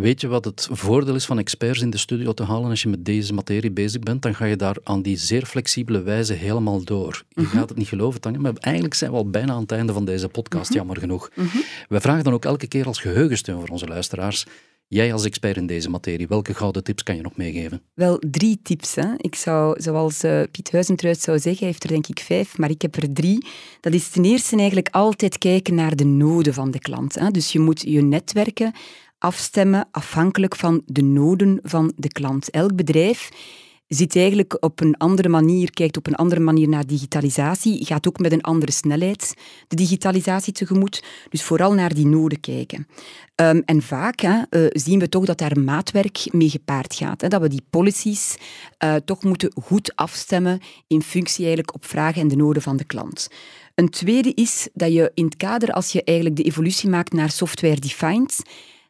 Weet 0.00 0.20
je 0.20 0.26
wat 0.28 0.44
het 0.44 0.68
voordeel 0.70 1.14
is 1.14 1.24
van 1.26 1.38
experts 1.38 1.80
in 1.80 1.90
de 1.90 1.96
studio 1.98 2.32
te 2.32 2.42
halen 2.44 2.70
als 2.70 2.82
je 2.82 2.88
met 2.88 3.04
deze 3.04 3.34
materie 3.34 3.70
bezig 3.70 4.00
bent? 4.00 4.22
Dan 4.22 4.34
ga 4.34 4.44
je 4.44 4.56
daar 4.56 4.76
aan 4.82 5.02
die 5.02 5.16
zeer 5.16 5.44
flexibele 5.46 6.02
wijze 6.02 6.32
helemaal 6.32 6.84
door. 6.84 7.24
Je 7.28 7.42
Mhm. 7.42 7.50
gaat 7.56 7.68
het 7.68 7.78
niet 7.78 7.88
geloven, 7.88 8.20
Tanja, 8.20 8.38
maar 8.38 8.52
eigenlijk 8.60 8.94
zijn 8.94 9.10
we 9.10 9.16
al 9.16 9.30
bijna 9.30 9.52
aan 9.52 9.60
het 9.62 9.72
einde 9.72 9.92
van 9.92 10.04
deze 10.04 10.28
podcast, 10.28 10.68
Mhm. 10.68 10.78
jammer 10.78 10.96
genoeg. 10.96 11.30
We 11.88 12.00
vragen 12.00 12.24
dan 12.24 12.32
ook 12.32 12.44
elke 12.44 12.66
keer 12.66 12.86
als 12.86 12.98
geheugensteun 12.98 13.60
voor 13.60 13.68
onze 13.68 13.86
luisteraars. 13.86 14.46
Jij 14.88 15.12
als 15.12 15.24
expert 15.24 15.56
in 15.56 15.66
deze 15.66 15.90
materie, 15.90 16.26
welke 16.26 16.54
gouden 16.54 16.84
tips 16.84 17.02
kan 17.02 17.16
je 17.16 17.22
nog 17.22 17.36
meegeven? 17.36 17.82
Wel, 17.94 18.18
drie 18.30 18.58
tips. 18.62 18.94
Hè. 18.94 19.06
Ik 19.16 19.34
zou, 19.34 19.80
zoals 19.82 20.22
eh, 20.22 20.42
Piet 20.50 20.72
Huizentruid 20.72 21.20
zou 21.20 21.38
zeggen, 21.38 21.58
hij 21.60 21.68
heeft 21.68 21.82
er 21.82 21.88
denk 21.90 22.06
ik 22.06 22.18
vijf, 22.18 22.58
maar 22.58 22.70
ik 22.70 22.82
heb 22.82 22.96
er 22.96 23.12
drie. 23.12 23.46
Dat 23.80 23.92
is 23.94 24.08
ten 24.08 24.24
eerste 24.24 24.56
eigenlijk 24.56 24.88
altijd 24.90 25.38
kijken 25.38 25.74
naar 25.74 25.96
de 25.96 26.04
noden 26.04 26.54
van 26.54 26.70
de 26.70 26.78
klant. 26.78 27.14
Hè. 27.14 27.30
Dus 27.30 27.52
je 27.52 27.58
moet 27.60 27.80
je 27.82 28.02
netwerken 28.02 28.72
afstemmen 29.18 29.88
afhankelijk 29.90 30.56
van 30.56 30.82
de 30.86 31.02
noden 31.02 31.58
van 31.62 31.92
de 31.96 32.08
klant. 32.08 32.50
Elk 32.50 32.74
bedrijf 32.74 33.30
zit 33.88 34.16
eigenlijk 34.16 34.56
op 34.60 34.80
een 34.80 34.96
andere 34.96 35.28
manier, 35.28 35.70
kijkt 35.70 35.96
op 35.96 36.06
een 36.06 36.14
andere 36.14 36.40
manier 36.40 36.68
naar 36.68 36.86
digitalisatie, 36.86 37.84
gaat 37.84 38.08
ook 38.08 38.18
met 38.18 38.32
een 38.32 38.42
andere 38.42 38.72
snelheid 38.72 39.34
de 39.68 39.76
digitalisatie 39.76 40.52
tegemoet. 40.52 41.04
Dus 41.28 41.42
vooral 41.42 41.72
naar 41.72 41.94
die 41.94 42.06
noden 42.06 42.40
kijken. 42.40 42.86
Ehm, 43.34 43.60
en 43.64 43.82
vaak 43.82 44.20
hè, 44.20 44.42
eh, 44.50 44.66
zien 44.68 44.98
we 44.98 45.08
toch 45.08 45.24
dat 45.24 45.38
daar 45.38 45.60
maatwerk 45.60 46.26
mee 46.32 46.48
gepaard 46.48 46.94
gaat. 46.94 47.20
Hè, 47.20 47.28
dat 47.28 47.40
we 47.40 47.48
die 47.48 47.66
policies 47.70 48.36
eh, 48.78 48.94
toch 48.94 49.22
moeten 49.22 49.52
goed 49.62 49.96
afstemmen 49.96 50.60
in 50.86 51.02
functie 51.02 51.44
eigenlijk 51.44 51.74
op 51.74 51.84
vragen 51.84 52.20
en 52.20 52.28
de 52.28 52.36
noden 52.36 52.62
van 52.62 52.76
de 52.76 52.84
klant. 52.84 53.28
Een 53.74 53.88
tweede 53.88 54.34
is 54.34 54.68
dat 54.72 54.92
je 54.92 55.10
in 55.14 55.24
het 55.24 55.36
kader, 55.36 55.72
als 55.72 55.92
je 55.92 56.04
eigenlijk 56.04 56.36
de 56.36 56.42
evolutie 56.42 56.88
maakt 56.88 57.12
naar 57.12 57.30
software-defined, 57.30 58.42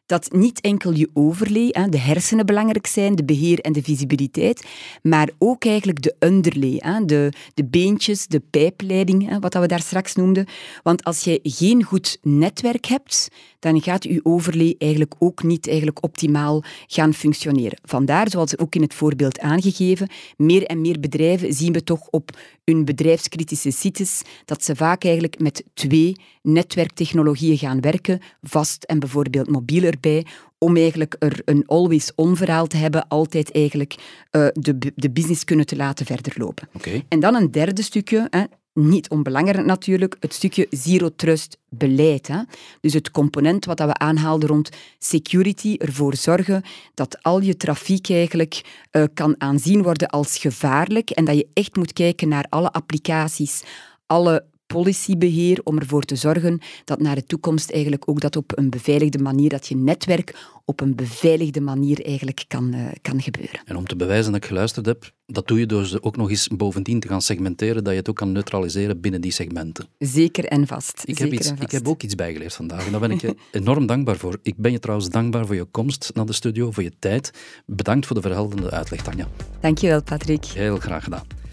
dat 0.07 0.31
niet 0.31 0.61
enkel 0.61 0.93
je 0.93 1.09
overlay, 1.13 1.71
de 1.89 1.99
hersenen 1.99 2.45
belangrijk 2.45 2.87
zijn, 2.87 3.15
de 3.15 3.23
beheer 3.23 3.59
en 3.59 3.73
de 3.73 3.83
visibiliteit, 3.83 4.65
maar 5.01 5.29
ook 5.37 5.65
eigenlijk 5.65 6.01
de 6.01 6.15
underlay, 6.19 7.01
de, 7.05 7.31
de 7.53 7.65
beentjes, 7.65 8.27
de 8.27 8.41
pijpleiding, 8.49 9.39
wat 9.39 9.51
dat 9.51 9.61
we 9.61 9.67
daar 9.67 9.81
straks 9.81 10.15
noemden. 10.15 10.45
Want 10.83 11.03
als 11.03 11.23
je 11.23 11.39
geen 11.43 11.83
goed 11.83 12.17
netwerk 12.21 12.85
hebt, 12.85 13.29
dan 13.59 13.81
gaat 13.81 14.03
je 14.03 14.19
overlay 14.23 14.75
eigenlijk 14.77 15.15
ook 15.19 15.43
niet 15.43 15.67
eigenlijk 15.67 16.03
optimaal 16.03 16.63
gaan 16.87 17.13
functioneren. 17.13 17.79
Vandaar, 17.83 18.29
zoals 18.29 18.57
ook 18.57 18.75
in 18.75 18.81
het 18.81 18.93
voorbeeld 18.93 19.39
aangegeven, 19.39 20.09
meer 20.37 20.63
en 20.63 20.81
meer 20.81 20.99
bedrijven 20.99 21.53
zien 21.53 21.73
we 21.73 21.83
toch 21.83 22.07
op 22.09 22.37
hun 22.71 22.85
bedrijfskritische 22.85 23.71
sites 23.71 24.21
dat 24.45 24.63
ze 24.63 24.75
vaak 24.75 25.03
eigenlijk 25.03 25.39
met 25.39 25.63
twee 25.73 26.15
netwerktechnologieën 26.41 27.57
gaan 27.57 27.81
werken, 27.81 28.19
vast 28.41 28.83
en 28.83 28.99
bijvoorbeeld 28.99 29.49
mobiel 29.49 29.83
erbij, 29.83 30.25
om 30.57 30.77
eigenlijk 30.77 31.15
er 31.19 31.41
een 31.45 31.63
always-on 31.65 32.35
verhaal 32.35 32.67
te 32.67 32.77
hebben, 32.77 33.07
altijd 33.07 33.51
eigenlijk 33.51 33.95
eh, 34.29 34.47
de, 34.53 34.91
de 34.95 35.09
business 35.09 35.43
kunnen 35.43 35.65
te 35.65 35.75
laten 35.75 36.05
verder 36.05 36.33
lopen. 36.37 36.69
Oké. 36.73 37.01
En 37.07 37.19
dan 37.19 37.35
een 37.35 37.51
derde 37.51 37.81
stukje, 37.81 38.27
hè, 38.29 38.43
niet 38.77 39.09
onbelangrijk 39.09 39.65
natuurlijk, 39.65 40.17
het 40.19 40.33
stukje 40.33 40.67
zero 40.69 41.09
trust 41.15 41.57
beleid. 41.69 42.27
Hè? 42.27 42.41
Dus 42.81 42.93
het 42.93 43.11
component 43.11 43.65
wat 43.65 43.79
we 43.79 43.93
aanhaalden 43.93 44.49
rond 44.49 44.69
security, 44.97 45.75
ervoor 45.77 46.15
zorgen 46.15 46.63
dat 46.93 47.23
al 47.23 47.41
je 47.41 47.57
trafiek 47.57 48.09
eigenlijk 48.09 48.85
uh, 48.91 49.03
kan 49.13 49.35
aanzien 49.37 49.83
worden 49.83 50.07
als 50.07 50.37
gevaarlijk 50.37 51.09
en 51.09 51.25
dat 51.25 51.35
je 51.35 51.47
echt 51.53 51.75
moet 51.75 51.93
kijken 51.93 52.27
naar 52.27 52.45
alle 52.49 52.71
applicaties, 52.71 53.63
alle 54.05 54.43
policybeheer 54.67 55.59
om 55.63 55.77
ervoor 55.77 56.03
te 56.03 56.15
zorgen 56.15 56.59
dat 56.83 56.99
naar 56.99 57.15
de 57.15 57.23
toekomst 57.23 57.71
eigenlijk 57.71 58.09
ook 58.09 58.21
dat 58.21 58.35
op 58.35 58.57
een 58.57 58.69
beveiligde 58.69 59.19
manier, 59.19 59.49
dat 59.49 59.67
je 59.67 59.75
netwerk 59.75 60.35
op 60.65 60.81
een 60.81 60.95
beveiligde 60.95 61.61
manier 61.61 62.05
eigenlijk 62.05 62.45
kan, 62.47 62.75
uh, 62.75 62.85
kan 63.01 63.21
gebeuren. 63.21 63.59
En 63.65 63.75
om 63.75 63.87
te 63.87 63.95
bewijzen 63.95 64.31
dat 64.31 64.41
ik 64.41 64.47
geluisterd 64.47 64.85
heb, 64.85 65.11
dat 65.25 65.47
doe 65.47 65.59
je 65.59 65.65
door 65.65 65.85
ze 65.85 66.03
ook 66.03 66.17
nog 66.17 66.29
eens 66.29 66.47
bovendien 66.47 66.99
te 66.99 67.07
gaan 67.07 67.21
segmenteren, 67.21 67.83
dat 67.83 67.93
je 67.93 67.99
het 67.99 68.09
ook 68.09 68.15
kan 68.15 68.31
neutraliseren 68.31 69.01
binnen 69.01 69.21
die 69.21 69.31
segmenten. 69.31 69.87
Zeker 69.99 70.45
en 70.45 70.67
vast. 70.67 71.01
Ik, 71.05 71.17
heb, 71.17 71.31
iets, 71.31 71.47
vast. 71.47 71.61
ik 71.61 71.71
heb 71.71 71.87
ook 71.87 72.03
iets 72.03 72.15
bijgeleerd 72.15 72.53
vandaag 72.53 72.85
en 72.85 72.91
daar 72.91 72.99
ben 72.99 73.11
ik 73.11 73.21
je 73.21 73.35
enorm 73.51 73.85
dankbaar 73.85 74.17
voor. 74.17 74.39
Ik 74.41 74.55
ben 74.57 74.71
je 74.71 74.79
trouwens 74.79 75.09
dankbaar 75.09 75.45
voor 75.45 75.55
je 75.55 75.65
komst 75.65 76.11
naar 76.13 76.25
de 76.25 76.33
studio, 76.33 76.71
voor 76.71 76.83
je 76.83 76.93
tijd. 76.99 77.31
Bedankt 77.65 78.05
voor 78.05 78.15
de 78.15 78.21
verhelderende 78.21 78.71
uitleg, 78.71 79.03
Tanja. 79.03 79.27
Dankjewel, 79.59 80.03
Patrick. 80.03 80.45
Heel 80.45 80.77
graag 80.77 81.03
gedaan. 81.03 81.46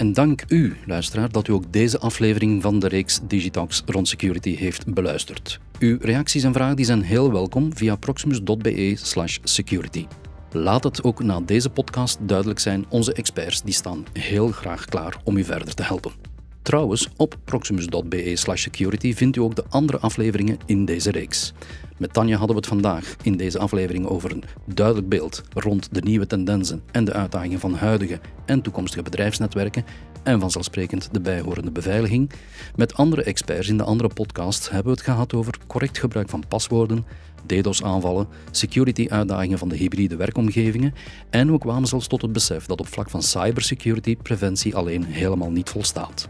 En 0.00 0.12
dank 0.12 0.44
u, 0.48 0.76
luisteraar, 0.86 1.32
dat 1.32 1.48
u 1.48 1.52
ook 1.52 1.72
deze 1.72 1.98
aflevering 1.98 2.62
van 2.62 2.78
de 2.78 2.88
reeks 2.88 3.20
Digitalks 3.22 3.82
rond 3.86 4.08
security 4.08 4.56
heeft 4.56 4.94
beluisterd. 4.94 5.60
Uw 5.78 5.98
reacties 6.00 6.42
en 6.42 6.52
vragen 6.52 6.76
die 6.76 6.84
zijn 6.84 7.02
heel 7.02 7.32
welkom 7.32 7.76
via 7.76 7.96
proximus.be/security. 7.96 10.06
Laat 10.52 10.84
het 10.84 11.02
ook 11.02 11.22
na 11.22 11.40
deze 11.40 11.70
podcast 11.70 12.18
duidelijk 12.22 12.58
zijn, 12.58 12.84
onze 12.88 13.12
experts 13.12 13.62
die 13.62 13.74
staan 13.74 14.04
heel 14.12 14.48
graag 14.48 14.84
klaar 14.84 15.20
om 15.24 15.36
u 15.36 15.44
verder 15.44 15.74
te 15.74 15.82
helpen. 15.82 16.12
Trouwens, 16.62 17.08
op 17.16 17.36
proximus.be/security 17.44 19.14
vindt 19.14 19.36
u 19.36 19.40
ook 19.40 19.56
de 19.56 19.64
andere 19.68 19.98
afleveringen 19.98 20.58
in 20.66 20.84
deze 20.84 21.10
reeks. 21.10 21.52
Met 21.98 22.12
Tanja 22.12 22.36
hadden 22.36 22.56
we 22.56 22.62
het 22.62 22.70
vandaag 22.70 23.16
in 23.22 23.36
deze 23.36 23.58
aflevering 23.58 24.06
over 24.06 24.30
een 24.30 24.44
duidelijk 24.64 25.08
beeld 25.08 25.42
rond 25.54 25.88
de 25.94 26.00
nieuwe 26.00 26.26
tendensen 26.26 26.82
en 26.90 27.04
de 27.04 27.12
uitdagingen 27.12 27.60
van 27.60 27.74
huidige 27.74 28.20
en 28.44 28.62
toekomstige 28.62 29.02
bedrijfsnetwerken 29.02 29.84
en 30.22 30.40
vanzelfsprekend 30.40 31.08
de 31.12 31.20
bijhorende 31.20 31.70
beveiliging. 31.70 32.30
Met 32.76 32.94
andere 32.94 33.22
experts 33.22 33.68
in 33.68 33.76
de 33.76 33.84
andere 33.84 34.14
podcast 34.14 34.70
hebben 34.70 34.92
we 34.92 34.98
het 34.98 35.08
gehad 35.08 35.34
over 35.34 35.58
correct 35.66 35.98
gebruik 35.98 36.28
van 36.28 36.44
paswoorden, 36.48 37.04
DDoS-aanvallen, 37.46 38.28
security-uitdagingen 38.50 39.58
van 39.58 39.68
de 39.68 39.76
hybride 39.76 40.16
werkomgevingen 40.16 40.94
en 41.30 41.52
we 41.52 41.58
kwamen 41.58 41.88
zelfs 41.88 42.06
tot 42.06 42.22
het 42.22 42.32
besef 42.32 42.66
dat 42.66 42.80
op 42.80 42.88
vlak 42.88 43.10
van 43.10 43.22
cybersecurity 43.22 44.16
preventie 44.16 44.76
alleen 44.76 45.04
helemaal 45.04 45.50
niet 45.50 45.70
volstaat. 45.70 46.28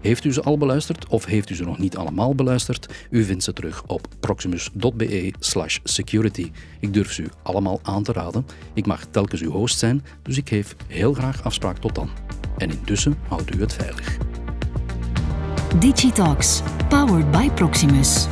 Heeft 0.00 0.24
u 0.24 0.32
ze 0.32 0.42
al 0.42 0.58
beluisterd 0.58 1.08
of 1.08 1.24
heeft 1.24 1.50
u 1.50 1.54
ze 1.54 1.64
nog 1.64 1.78
niet 1.78 1.96
allemaal 1.96 2.34
beluisterd? 2.34 3.06
U 3.10 3.24
vindt 3.24 3.44
ze 3.44 3.52
terug 3.52 3.82
op 3.86 4.08
proximus.be/security. 4.20 6.50
Ik 6.80 6.94
durf 6.94 7.12
ze 7.12 7.22
u 7.22 7.28
allemaal 7.42 7.80
aan 7.82 8.02
te 8.02 8.12
raden. 8.12 8.46
Ik 8.74 8.86
mag 8.86 9.04
telkens 9.04 9.40
uw 9.40 9.50
host 9.50 9.78
zijn, 9.78 10.04
dus 10.22 10.36
ik 10.36 10.48
geef 10.48 10.76
heel 10.86 11.12
graag 11.12 11.44
afspraak 11.44 11.78
tot 11.78 11.94
dan. 11.94 12.10
En 12.60 12.70
intussen 12.70 13.18
houdt 13.28 13.54
u 13.54 13.60
het 13.60 13.72
veilig. 13.72 14.16
Digitalks, 15.78 16.62
powered 16.88 17.30
by 17.30 17.50
Proximus. 17.50 18.26